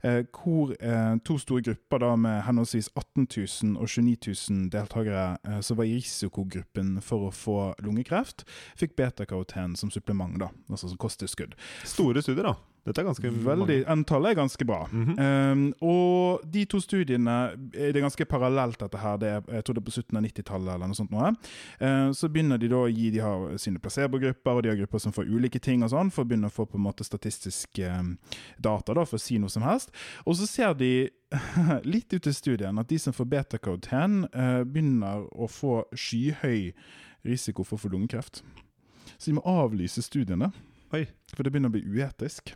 Eh, 0.05 0.21
hvor 0.35 0.75
eh, 0.81 1.17
to 1.27 1.39
store 1.41 1.65
grupper 1.69 2.03
da 2.05 2.15
med 2.17 2.43
henholdsvis 2.49 2.91
18 2.95 3.29
000 3.29 3.77
og 3.81 3.89
29 3.89 4.35
000 4.51 4.71
deltakere 4.73 5.27
eh, 5.45 5.61
som 5.65 5.79
var 5.79 5.89
i 5.89 5.97
risikogruppen 5.99 6.94
for 7.03 7.29
å 7.29 7.33
få 7.35 7.57
lungekreft, 7.83 8.45
fikk 8.79 8.95
beta-karoten 9.01 9.75
som 9.81 9.91
supplement, 9.95 10.39
da, 10.41 10.51
altså 10.69 10.91
som 10.91 11.01
kosttilskudd. 11.01 11.57
Store 11.89 12.23
studier, 12.23 12.53
da. 12.53 12.74
Dette 12.85 13.01
er 13.01 13.07
ganske 13.07 13.31
Veldig, 13.45 13.79
Antallet 13.89 14.35
er 14.35 14.39
ganske 14.43 14.65
bra. 14.69 14.83
Mhm. 14.93 15.15
Um, 15.19 15.63
og 15.81 16.45
de 16.45 16.65
to 16.69 16.81
studiene 16.81 17.37
Det 17.73 17.97
er 17.97 18.01
ganske 18.05 18.27
parallelt, 18.29 18.79
dette 18.79 18.99
her. 19.01 19.17
Det 19.17 19.29
er, 19.29 19.43
jeg 19.57 19.65
tror 19.65 19.75
det 19.75 19.83
er 19.83 19.87
på 19.89 19.95
slutten 19.95 20.19
av 20.21 20.25
90-tallet 20.27 20.75
eller 20.75 20.91
noe 20.91 20.99
sånt. 20.99 21.15
Noe. 21.15 21.33
Uh, 21.81 22.13
så 22.13 22.29
begynner 22.29 22.61
de 22.61 22.69
da 22.69 22.83
å 22.85 22.91
gi 22.91 23.11
De 23.15 23.23
har 23.25 23.57
sine 23.61 23.81
placebogrupper, 23.81 24.53
og 24.53 24.63
de 24.63 24.73
har 24.73 24.81
grupper 24.83 25.01
som 25.01 25.15
får 25.17 25.31
ulike 25.31 25.61
ting 25.65 25.85
og 25.85 25.93
sånn, 25.95 26.13
for 26.13 26.25
å 26.25 26.29
begynne 26.29 26.51
å 26.53 26.55
få 26.55 26.67
på 26.69 26.77
en 26.81 26.85
måte 26.85 27.07
statistisk 27.07 27.81
um, 27.89 28.17
data 28.59 28.97
da, 28.97 29.07
for 29.09 29.17
å 29.17 29.23
si 29.23 29.39
noe 29.41 29.53
som 29.53 29.65
helst. 29.65 29.95
Og 30.27 30.37
så 30.37 30.49
ser 30.49 30.75
de 30.77 31.09
litt 31.95 32.13
ut 32.13 32.29
i 32.29 32.35
studien 32.37 32.79
at 32.79 32.91
de 32.91 32.99
som 33.01 33.17
får 33.17 33.31
beta-karoten, 33.33 34.27
uh, 34.35 34.61
begynner 34.69 35.25
å 35.33 35.49
få 35.49 35.83
skyhøy 35.97 36.75
risiko 37.25 37.65
for 37.65 37.79
å 37.79 37.87
få 37.87 37.93
lungekreft. 37.95 38.43
Så 39.17 39.31
de 39.31 39.39
må 39.39 39.45
avlyse 39.49 40.03
studiene, 40.05 40.51
Oi. 40.93 41.07
for 41.33 41.45
det 41.45 41.55
begynner 41.55 41.73
å 41.73 41.77
bli 41.79 41.87
uetisk. 41.89 42.53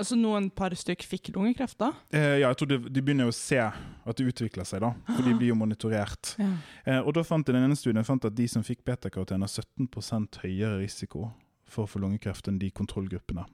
Altså 0.00 0.16
Noen 0.16 0.48
par 0.54 0.74
stykk 0.76 1.04
fikk 1.04 1.32
lungekreft, 1.34 1.76
da? 1.82 1.90
Eh, 2.14 2.38
ja, 2.40 2.48
jeg 2.48 2.60
tror 2.60 2.70
de, 2.70 2.78
de 2.88 3.04
begynner 3.04 3.28
å 3.28 3.34
se 3.36 3.60
at 3.60 4.18
det 4.18 4.28
utvikler 4.32 4.66
seg, 4.68 4.82
da. 4.84 4.92
For 5.10 5.24
de 5.26 5.34
blir 5.36 5.52
jo 5.52 5.58
monitorert. 5.58 6.34
Ja. 6.40 6.50
Eh, 6.86 7.00
og 7.00 7.12
da 7.18 7.24
fant 7.26 7.48
jeg 7.48 7.56
den 7.56 7.68
ene 7.68 7.78
studien 7.78 8.06
fant 8.08 8.24
at 8.28 8.36
de 8.36 8.48
som 8.50 8.64
fikk 8.66 8.84
beta-karoten, 8.88 9.44
har 9.44 9.52
17 9.52 10.30
høyere 10.44 10.80
risiko 10.80 11.30
for 11.68 11.84
å 11.84 11.90
få 11.90 12.02
lungekreft 12.02 12.48
enn 12.50 12.60
de 12.62 12.72
kontrollgruppene. 12.74 13.46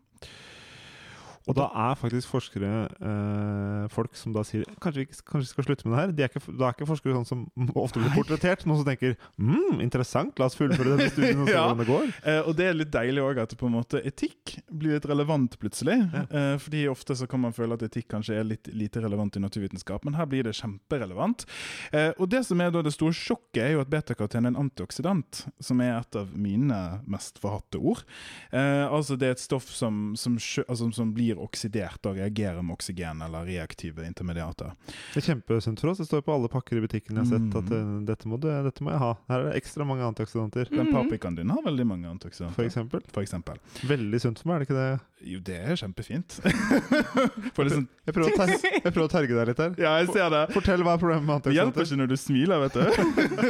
Og 1.48 1.56
da 1.56 1.68
er 1.86 1.94
faktisk 2.00 2.28
forskere 2.32 2.70
eh, 3.00 3.84
folk 3.92 4.16
som 4.18 4.34
da 4.34 4.42
sier 4.44 4.66
kanskje 4.82 5.04
vi 5.04 5.06
kanskje 5.28 5.50
skal 5.52 5.64
slutte 5.68 5.86
med 5.88 5.94
det 5.94 6.00
her. 6.02 6.12
De 6.16 6.24
er 6.26 6.32
ikke, 6.32 6.42
da 6.58 6.66
er 6.68 6.76
ikke 6.76 6.88
forskere 6.90 7.14
sånn 7.20 7.28
som 7.28 7.44
ofte 7.84 8.02
blir 8.02 8.12
portrettert. 8.16 8.64
Noen 8.68 8.82
som 8.82 8.88
tenker 8.88 9.14
mm, 9.40 9.78
interessant, 9.84 10.34
la 10.40 10.48
oss 10.50 10.58
fullføre 10.58 10.96
denne 10.96 11.08
studien 11.12 11.44
og 11.44 11.48
se 11.48 11.54
Ja. 11.58 11.64
hvordan 11.68 11.80
det 11.84 11.88
går. 11.88 12.10
Eh, 12.32 12.40
og 12.48 12.58
det 12.58 12.66
er 12.68 12.76
litt 12.76 12.92
deilig 12.94 13.24
òg 13.24 13.40
at 13.44 13.54
på 13.58 13.68
en 13.70 13.76
måte 13.78 14.02
etikk 14.06 14.58
blir 14.68 14.98
litt 14.98 15.08
relevant 15.08 15.56
plutselig. 15.62 15.96
Ja. 16.12 16.24
Eh, 16.28 16.54
fordi 16.62 16.84
ofte 16.92 17.16
så 17.18 17.28
kan 17.30 17.40
man 17.46 17.56
føle 17.56 17.78
at 17.78 17.86
etikk 17.86 18.10
kanskje 18.12 18.36
er 18.40 18.46
litt 18.48 18.68
lite 18.68 19.00
relevant 19.04 19.38
i 19.38 19.42
naturvitenskap, 19.42 20.04
men 20.04 20.18
her 20.18 20.28
blir 20.28 20.44
det 20.46 20.52
kjemperelevant. 20.58 21.46
Eh, 21.92 22.10
og 22.18 22.28
det 22.32 22.44
som 22.46 22.60
er 22.60 22.70
da 22.74 22.82
det 22.84 22.92
store 22.94 23.16
sjokket, 23.16 23.62
er 23.64 23.72
jo 23.76 23.82
at 23.82 23.90
betakaroten 23.92 24.44
er 24.44 24.52
en 24.52 24.60
antioksidant, 24.66 25.42
som 25.64 25.80
er 25.84 25.94
et 25.96 26.18
av 26.20 26.30
mine 26.36 26.78
mest 27.08 27.40
forhatte 27.42 27.80
ord. 27.80 28.04
Eh, 28.52 28.84
altså 28.86 29.16
det 29.18 29.30
er 29.30 29.36
et 29.38 29.42
stoff 29.42 29.66
som, 29.72 30.12
som, 30.20 30.36
altså, 30.68 30.90
som 30.94 31.10
blir 31.16 31.37
oksidert 31.44 32.04
og 32.06 32.16
reagerer 32.18 32.62
med 32.62 32.74
oksygen 32.76 33.22
eller 33.24 33.44
reaktive 33.46 34.04
intermediater. 34.06 34.72
Det 35.14 35.22
er 35.22 35.26
kjempesunt 35.34 35.80
for 35.80 35.90
oss. 35.92 35.98
Det 36.02 36.06
står 36.08 36.22
på 36.26 36.34
alle 36.34 36.48
pakker 36.52 36.78
i 36.78 36.84
butikken 36.86 37.16
jeg 37.16 37.24
har 37.24 37.30
sett 37.32 37.48
Mm. 37.48 37.56
at 37.58 37.72
eh, 37.72 38.04
dette, 38.12 38.26
må 38.28 38.38
du, 38.40 38.48
dette 38.64 38.80
må 38.82 38.90
jeg 38.90 38.98
ha. 39.02 39.12
Her 39.28 39.40
er 39.40 39.50
det 39.52 39.62
ekstra 39.62 39.86
mange 39.86 40.02
antioksidanter, 40.04 40.68
Den 40.70 40.86
Mhm. 40.86 40.92
paprikaen 40.94 41.36
din 41.36 41.48
har 41.50 41.62
veldig 41.62 41.86
mange 41.86 42.06
antioksidanter. 42.08 42.54
for 42.54 42.64
eksempel. 42.64 43.00
For 43.12 43.22
eksempel. 43.22 43.58
Veldig 43.86 44.20
sunt 44.20 44.38
for 44.38 44.48
meg, 44.48 44.54
er 44.56 44.58
det 44.64 44.68
ikke 44.68 44.78
det? 44.78 45.00
Jo, 45.28 45.38
det 45.40 45.56
er 45.58 45.74
kjempefint. 45.74 46.30
For 47.56 47.64
liksom, 47.66 47.88
Jeg 48.06 48.14
prøver 48.14 48.30
å, 48.30 48.36
ter 48.38 48.52
jeg 48.84 48.92
prøver 48.94 49.08
å 49.08 49.10
terge 49.10 49.34
deg 49.34 49.48
litt 49.50 49.58
her. 49.58 49.74
ja, 49.82 49.96
jeg 49.98 50.12
ser 50.14 50.30
det. 50.30 50.42
Fortell 50.54 50.84
hva 50.86 50.94
er 50.94 51.00
problemet 51.02 51.26
med 51.26 51.34
antioksidanter. 51.40 51.58
hjelper 51.58 51.82
ikke 51.82 51.98
når 51.98 52.08
du 52.12 52.16
smiler, 52.16 52.58
vet 52.62 52.72
du. 52.78 52.82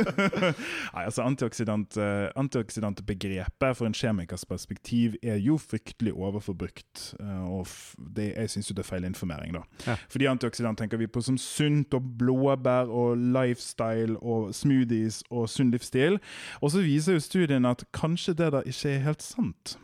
Nei, 0.95 1.05
altså 1.05 1.27
Antioksidant, 1.29 1.99
eh, 2.01 2.31
Antioksidantbegrepet 2.41 3.77
for 3.77 3.85
en 3.85 3.93
kjemikers 3.93 4.47
perspektiv 4.49 5.19
er 5.23 5.37
jo 5.45 5.59
fryktelig 5.61 6.15
overforbrukt. 6.17 7.05
eh, 7.21 7.45
og 7.45 7.67
det, 7.99 8.31
jeg 8.37 8.53
syns 8.53 8.71
det 8.73 8.85
er 8.85 8.89
feil 8.89 9.09
informering, 9.09 9.57
da. 9.57 9.65
Ja. 9.87 9.97
Fordi 10.13 10.29
antioksidant 10.31 10.79
tenker 10.79 11.01
vi 11.01 11.09
på 11.11 11.23
som 11.25 11.39
sunt 11.41 11.95
og 11.97 12.07
blåbær 12.21 12.93
og 12.93 13.19
lifestyle 13.19 14.19
og 14.23 14.55
smoothies 14.55 15.23
og 15.31 15.49
sunn 15.51 15.73
livsstil. 15.75 16.21
Og 16.63 16.73
så 16.75 16.85
viser 16.85 17.19
jo 17.19 17.25
studien 17.25 17.69
at 17.69 17.85
kanskje 17.97 18.37
det 18.39 18.53
da 18.55 18.65
ikke 18.67 18.95
er 18.95 19.05
helt 19.09 19.25
sant. 19.25 19.79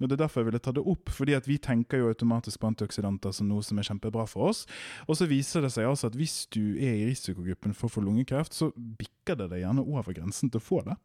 Og 0.00 0.08
Det 0.08 0.12
er 0.12 0.26
derfor 0.26 0.42
jeg 0.42 0.50
ville 0.50 0.60
ta 0.60 0.72
det 0.76 0.84
opp, 0.84 1.08
fordi 1.08 1.32
at 1.32 1.46
vi 1.48 1.56
tenker 1.56 2.02
jo 2.02 2.10
automatisk 2.12 2.60
på 2.60 2.68
antioksidanter 2.68 3.32
som 3.32 3.48
noe 3.48 3.64
som 3.64 3.78
er 3.80 3.86
kjempebra 3.88 4.26
for 4.28 4.50
oss. 4.50 4.66
Og 5.08 5.16
så 5.16 5.28
viser 5.30 5.64
det 5.64 5.72
seg 5.72 5.88
altså 5.88 6.10
at 6.10 6.18
hvis 6.18 6.46
du 6.52 6.76
er 6.76 6.98
i 6.98 7.06
risikogruppen 7.08 7.72
for 7.72 7.88
å 7.88 7.94
få 7.94 8.04
lungekreft, 8.04 8.52
så 8.52 8.68
bikker 8.76 9.38
det 9.40 9.48
deg 9.54 9.64
gjerne 9.64 9.86
over 9.86 10.12
grensen 10.12 10.52
til 10.52 10.60
å 10.60 10.66
få 10.66 10.82
det. 10.84 10.98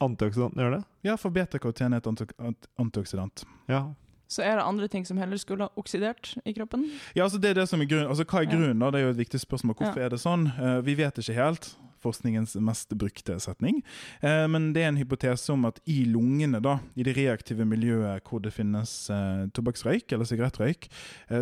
Antioksidanten 0.00 0.62
gjør 0.62 0.76
det? 0.78 0.84
Ja, 1.04 1.16
for 1.18 1.34
beta-karoten 1.34 1.96
er 1.96 2.04
et 2.04 2.70
antioksidant. 2.78 3.44
Ja. 3.68 3.88
Så 4.30 4.44
er 4.46 4.56
det 4.60 4.62
andre 4.64 4.86
ting 4.88 5.02
som 5.08 5.18
heller 5.18 5.40
skulle 5.42 5.66
ha 5.66 5.72
oksidert 5.80 6.36
i 6.46 6.52
kroppen? 6.54 6.84
Ja, 7.18 7.24
altså 7.26 7.40
det 7.42 7.50
er 7.50 7.54
det 7.62 7.68
som 7.68 7.80
er 7.82 7.88
grunnen. 7.90 8.06
Altså 8.12 8.22
Hva 8.24 8.44
er 8.44 8.50
grunnen? 8.52 8.78
da? 8.78 8.90
Det 8.94 9.00
er 9.00 9.08
jo 9.08 9.14
et 9.16 9.22
viktig 9.24 9.40
spørsmål. 9.42 9.74
Hvorfor 9.80 9.98
Ja. 9.98 10.06
er 10.06 10.10
det 10.14 10.20
sånn? 10.22 10.46
Eh, 10.54 10.80
vi 10.86 10.94
vet 10.94 11.18
ikke 11.18 11.34
helt. 11.34 11.72
Forskningens 12.00 12.54
mest 12.64 12.88
brukte 12.96 13.34
setning. 13.42 13.82
Eh, 14.22 14.46
men 14.48 14.72
det 14.72 14.82
er 14.84 14.88
en 14.88 14.96
hypotese 14.96 15.50
om 15.52 15.66
at 15.66 15.80
i 15.86 16.04
lungene, 16.08 16.62
da, 16.62 16.78
i 16.96 17.02
det 17.02 17.16
reaktive 17.18 17.66
miljøet 17.68 18.22
hvor 18.24 18.40
det 18.40 18.52
finnes 18.54 19.10
eh, 19.10 19.48
tobakksrøyk 19.52 20.12
eller 20.12 20.24
sigarettrøyk, 20.24 20.88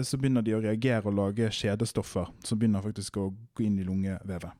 så 0.02 0.18
begynner 0.18 0.42
de 0.42 0.56
å 0.56 0.62
reagere 0.64 1.06
og 1.06 1.14
lage 1.14 1.46
kjedestoffer 1.50 2.26
som 2.42 2.58
begynner 2.58 2.82
faktisk 2.82 3.16
å 3.20 3.28
gå 3.54 3.64
inn 3.68 3.78
i 3.78 3.84
lungevevet. 3.84 4.50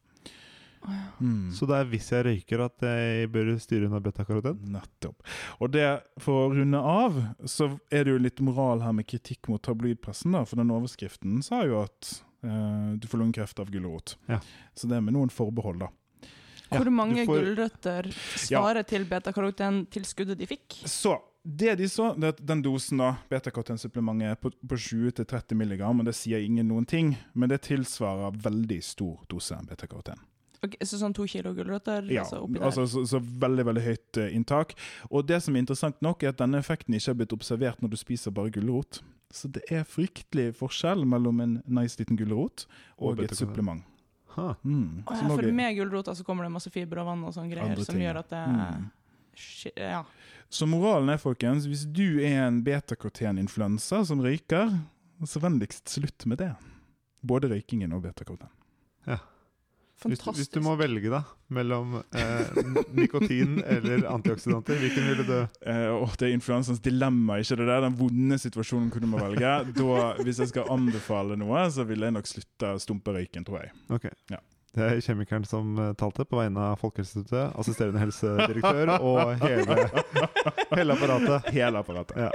Mm. 1.21 1.51
Så 1.53 1.67
det 1.69 1.77
er 1.81 1.89
hvis 1.91 2.09
jeg 2.13 2.25
røyker 2.27 2.63
at 2.65 2.85
jeg 2.87 3.29
bør 3.35 3.51
styre 3.61 3.89
unna 3.89 4.01
betakaroten? 4.05 4.59
Nettopp. 4.75 5.23
Og 5.61 5.73
det, 5.75 5.87
for 6.23 6.47
å 6.47 6.55
runde 6.55 6.79
av, 6.81 7.19
så 7.45 7.71
er 7.91 8.05
det 8.07 8.15
jo 8.15 8.23
litt 8.23 8.41
moral 8.45 8.81
her 8.85 8.93
med 8.97 9.07
kritikk 9.11 9.49
mot 9.53 9.63
tabloidpressen. 9.63 10.33
da, 10.39 10.45
For 10.49 10.57
den 10.61 10.71
overskriften 10.75 11.43
sa 11.45 11.63
jo 11.67 11.83
at 11.83 12.13
eh, 12.45 12.93
du 13.01 13.09
får 13.11 13.23
lungekreft 13.25 13.59
av 13.65 13.71
gulrot. 13.75 14.17
Ja. 14.31 14.41
Så 14.75 14.87
det 14.91 14.97
er 15.01 15.05
med 15.09 15.17
noen 15.19 15.31
forbehold, 15.35 15.81
da. 15.87 15.91
Ja, 16.69 16.83
Hvor 16.83 16.91
mange 16.93 17.23
du 17.25 17.31
får- 17.31 17.41
gulrøtter 17.41 18.11
svarer 18.37 18.85
til 18.85 19.07
betakaroten-tilskuddet 19.09 20.37
de 20.39 20.47
fikk? 20.47 20.83
Så 20.85 21.17
det 21.49 21.79
de 21.79 21.87
så, 21.89 22.11
det 22.19 22.27
er 22.27 22.35
at 22.35 22.43
den 22.45 22.61
dosen 22.63 22.99
da, 23.01 23.15
beta-karotensupplementet 23.31 24.33
er 24.35 24.35
på, 24.37 24.51
på 24.69 24.77
20-30 24.77 25.55
mg, 25.57 25.81
og 25.89 26.05
det 26.05 26.15
sier 26.19 26.43
ingen 26.45 26.69
noen 26.69 26.85
ting, 26.85 27.15
men 27.33 27.49
det 27.49 27.63
tilsvarer 27.65 28.37
veldig 28.45 28.83
stor 28.85 29.23
dose 29.33 29.57
beta-karoten. 29.65 30.21
Okay, 30.65 30.87
så 30.87 30.99
sånn 30.99 31.15
to 31.15 31.27
kilo 31.31 31.53
gulrøtter? 31.55 32.09
Ja, 32.11 32.25
altså, 32.25 32.43
altså 32.59 32.87
så, 32.91 33.05
så, 33.07 33.21
veldig 33.45 33.67
veldig 33.69 33.85
høyt 33.85 34.19
uh, 34.19 34.27
inntak. 34.35 34.75
Og 35.11 35.29
det 35.29 35.39
som 35.45 35.55
er 35.55 35.63
interessant 35.63 36.01
nok, 36.03 36.25
er 36.25 36.33
at 36.33 36.41
denne 36.41 36.59
effekten 36.59 36.97
ikke 36.99 37.13
har 37.13 37.21
blitt 37.21 37.37
observert 37.37 37.85
når 37.85 37.95
du 37.95 38.01
spiser 38.01 38.35
bare 38.35 38.51
gulrot. 38.55 39.01
Så 39.31 39.51
det 39.53 39.63
er 39.71 39.85
fryktelig 39.87 40.51
forskjell 40.59 41.05
mellom 41.07 41.45
en 41.45 41.55
nice 41.67 42.01
liten 42.01 42.19
gulrot 42.19 42.65
og, 42.97 43.13
og 43.13 43.25
et 43.27 43.37
supplement. 43.39 43.85
Mm, 44.39 45.03
oh, 45.07 45.17
ja, 45.19 45.29
for 45.29 45.51
med 45.51 45.75
gulrota 45.75 46.15
så 46.15 46.25
kommer 46.25 46.47
det 46.47 46.53
masse 46.55 46.71
fiber 46.71 47.01
og 47.03 47.09
vann 47.09 47.25
og 47.27 47.33
sånne 47.35 47.51
greier 47.51 47.81
som 47.83 47.97
gjør 47.99 48.21
at 48.21 48.29
det 48.31 48.43
mm. 48.55 48.85
ja. 49.75 50.03
Så 50.49 50.69
moralen 50.71 51.11
er, 51.11 51.19
folkens, 51.19 51.67
hvis 51.69 51.83
du 51.91 52.21
er 52.25 52.45
en 52.47 52.61
betakaroteninfluensa 52.65 54.05
som 54.09 54.23
røyker, 54.25 54.71
så 55.27 55.43
vennligst 55.43 55.91
slutt 55.93 56.25
med 56.31 56.41
det. 56.41 56.53
Både 57.21 57.51
røykingen 57.51 57.93
og 57.93 58.07
betakaroten. 58.07 58.49
Ja. 59.05 59.19
Hvis, 59.99 60.21
hvis, 60.23 60.51
du 60.55 60.61
må 60.63 60.77
velge 60.79 61.11
da, 61.11 61.25
mellom 61.51 61.97
eh, 62.15 62.59
nikotin 62.95 63.57
eller 63.67 64.05
antioksidanter, 64.07 64.79
hvilken 64.79 65.09
ville 65.11 65.25
du 65.27 65.35
eh, 65.41 65.89
oh, 65.91 66.13
Det 66.15 66.29
er 66.29 66.37
influensens 66.37 66.79
dilemma, 66.85 67.41
ikke 67.43 67.59
det 67.59 67.67
der? 67.67 67.83
Den 67.89 67.97
vonde 67.99 68.39
situasjonen 68.39 68.93
hvor 68.95 69.03
du 69.03 69.09
må 69.11 69.19
velge. 69.19 69.57
Da, 69.75 70.13
hvis 70.23 70.39
jeg 70.45 70.53
skal 70.53 70.71
anbefale 70.71 71.39
noe, 71.41 71.65
så 71.75 71.87
vil 71.89 72.07
jeg 72.07 72.15
nok 72.15 72.31
slutte 72.31 72.77
å 72.77 72.83
stumpe 72.83 73.17
røyken, 73.17 73.49
tror 73.49 73.65
jeg. 73.65 73.75
Okay. 73.99 74.15
Ja. 74.31 74.39
Det 74.77 74.85
er 74.85 74.99
kjemikeren 75.01 75.45
som 75.49 75.71
eh, 75.81 75.93
talte 75.99 76.27
på 76.29 76.37
vegne 76.37 76.61
av 76.71 76.81
Folkehelseinstituttet, 76.81 77.55
assisterende 77.59 78.03
helsedirektør 78.03 78.93
og 78.99 79.31
hele, 79.41 79.77
hele 80.79 80.97
apparatet. 80.97 81.49
Hele 81.55 81.81
apparatet. 81.81 82.19
Ja. 82.21 82.29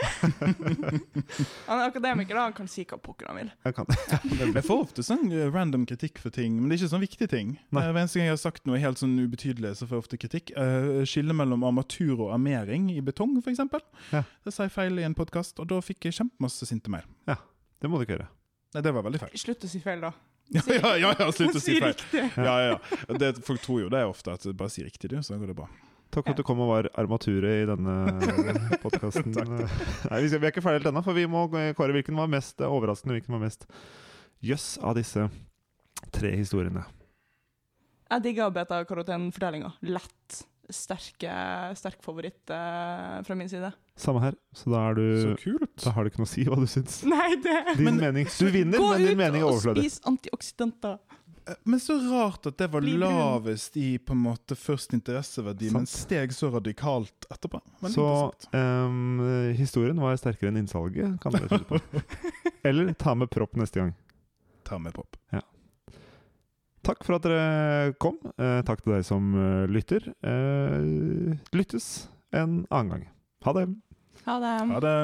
han 1.67 1.77
er 1.77 1.85
akademiker, 1.85 2.33
da. 2.33 2.47
Han 2.47 2.57
kan 2.57 2.71
si 2.71 2.87
hva 2.89 2.97
pokker 3.03 3.29
han 3.29 3.39
vil. 3.39 3.53
Jeg, 3.67 3.77
kan. 3.77 3.93
jeg 4.57 4.65
får 4.65 4.81
ofte 4.87 5.05
sånn 5.05 5.29
eh, 5.29 5.45
random 5.53 5.85
kritikk 5.89 6.17
for 6.23 6.33
ting, 6.33 6.57
men 6.57 6.67
det 6.67 6.79
er 6.79 6.83
ikke 6.83 6.93
sånn 6.95 7.05
viktige 7.05 7.29
ting. 7.35 7.55
Nei. 7.69 7.85
Hver 7.85 8.01
eneste 8.01 8.19
gang 8.19 8.31
jeg 8.31 8.37
har 8.37 8.43
sagt 8.43 8.67
noe 8.69 8.81
helt 8.81 9.01
sånn 9.03 9.15
ubetydelig, 9.21 9.75
så 9.77 9.87
får 9.87 9.99
jeg 9.99 10.07
ofte 10.07 10.21
kritikk. 10.25 10.53
Skille 11.09 11.37
mellom 11.37 11.65
armatur 11.69 12.17
og 12.17 12.33
armering 12.33 12.89
i 12.95 12.99
betong, 13.05 13.37
f.eks. 13.43 13.61
Ja. 14.09 14.25
Det 14.43 14.55
sa 14.55 14.65
jeg 14.65 14.73
feil 14.73 14.97
i 14.97 15.05
en 15.05 15.17
podkast, 15.17 15.61
og 15.61 15.69
da 15.69 15.79
fikk 15.85 16.09
jeg 16.09 16.17
kjempemasse 16.17 16.67
sinte 16.69 16.91
mail. 16.93 17.05
Ja, 17.29 17.37
det 17.79 17.91
må 17.91 18.01
du 18.01 18.07
ikke 18.07 18.17
gjøre. 18.17 18.31
Nei, 18.73 18.81
det 18.81 18.93
var 18.95 19.05
veldig 19.05 19.21
feil. 19.21 19.35
Slutt 19.37 19.67
å 19.67 19.69
si 19.69 19.79
feil, 19.83 20.01
da. 20.01 20.15
Ja, 20.51 20.61
ja, 20.67 20.91
ja, 20.97 21.13
ja 21.19 21.31
slutt 21.31 21.55
å 21.57 21.61
si 21.63 21.79
feil. 21.79 21.95
Ja, 22.13 22.27
ja, 22.43 22.75
ja. 22.75 23.15
Det, 23.17 23.31
folk 23.47 23.63
tror 23.63 23.85
jo 23.85 23.89
det 23.93 24.03
er 24.03 24.11
ofte 24.11 24.35
at 24.35 24.45
bare 24.57 24.69
si 24.73 24.83
riktig, 24.85 25.09
du, 25.09 25.17
så 25.23 25.37
går 25.39 25.53
det 25.53 25.57
bra. 25.57 25.69
Takk 26.13 26.27
for 26.27 26.35
at 26.35 26.41
du 26.41 26.45
kom 26.45 26.61
og 26.61 26.69
var 26.69 26.89
armaturet 26.99 27.63
i 27.63 27.69
denne 27.69 27.95
podkasten. 28.83 29.33
vi 29.33 30.37
er 30.37 30.51
ikke 30.51 30.61
ferdig 30.61 30.83
helt 30.83 30.91
ennå, 30.91 31.01
for 31.05 31.17
vi 31.17 31.25
må 31.25 31.47
kåre 31.49 31.95
hvilken 31.95 32.19
var 32.19 32.29
mest 32.29 32.61
overraskende, 32.61 33.17
hvilken 33.17 33.33
var 33.33 33.41
mest 33.47 33.65
jøss 34.43 34.75
av 34.83 34.99
disse 34.99 35.25
tre 36.13 36.35
historiene. 36.37 36.83
Jeg 38.13 38.25
digger 38.27 38.53
beta-karotenfortellinga. 38.53 39.73
Lett 39.89 40.43
sterke, 40.71 41.31
sterk 41.75 42.03
favoritt 42.03 42.51
uh, 42.53 43.19
fra 43.25 43.35
min 43.35 43.49
side. 43.49 43.71
Samme 43.99 44.21
her. 44.23 44.37
Så 44.55 44.71
da 44.71 44.83
er 44.89 44.95
du 44.97 45.03
Så 45.21 45.33
kult. 45.41 45.73
Da 45.83 45.93
har 45.95 46.03
du 46.05 46.11
ikke 46.11 46.23
noe 46.23 46.29
å 46.29 46.33
si 46.33 46.45
hva 46.47 46.59
du 46.59 46.69
syns. 46.69 47.01
Nei, 47.13 47.33
det 47.43 47.57
Din 47.75 47.89
men, 47.89 47.99
mening 48.01 48.29
Du 48.31 48.47
vinner, 48.53 48.79
men 48.79 49.03
din 49.03 49.19
mening 49.19 49.43
er 49.43 49.49
overflødig. 49.49 49.83
Gå 49.83 49.85
ut 49.85 49.91
og 49.91 49.91
spis 49.91 50.09
antioksidanter. 50.13 50.97
Eh, 51.43 51.57
men 51.69 51.81
så 51.83 51.97
rart 52.07 52.47
at 52.49 52.57
det 52.61 52.69
var 52.73 52.85
lavest 52.87 53.77
i 53.77 53.97
på 53.99 54.15
en 54.15 54.23
måte 54.23 54.57
først 54.57 54.95
interesseverdi, 54.95 55.69
Sant. 55.71 55.77
men 55.77 55.89
steg 55.89 56.35
så 56.35 56.51
radikalt 56.53 57.27
etterpå. 57.33 57.59
Men 57.83 57.95
så 57.95 58.07
um, 58.55 59.25
historien 59.57 59.99
var 60.01 60.15
sterkere 60.21 60.53
enn 60.53 60.61
innsalget, 60.63 61.19
kan 61.23 61.35
dere 61.35 61.51
tro 61.51 61.75
på. 61.75 62.03
Eller 62.67 62.93
ta 62.95 63.17
med 63.19 63.31
propp 63.33 63.59
neste 63.59 63.83
gang. 63.83 63.91
Ta 64.63 64.79
med 64.79 64.95
propp. 64.95 65.19
Takk 66.83 67.05
for 67.07 67.15
at 67.15 67.23
dere 67.23 67.93
kom. 68.03 68.17
Eh, 68.35 68.59
takk 68.67 68.83
til 68.83 68.97
deg 68.97 69.05
som 69.07 69.31
uh, 69.37 69.63
lytter. 69.71 70.09
Eh, 70.19 71.31
lyttes 71.55 72.09
en 72.35 72.65
annen 72.67 72.91
gang. 72.91 73.05
Ha 73.47 73.55
det. 73.55 73.65
Ha 74.27 74.35
det. 74.43 74.53
Ha 74.73 74.83
det. 74.83 74.97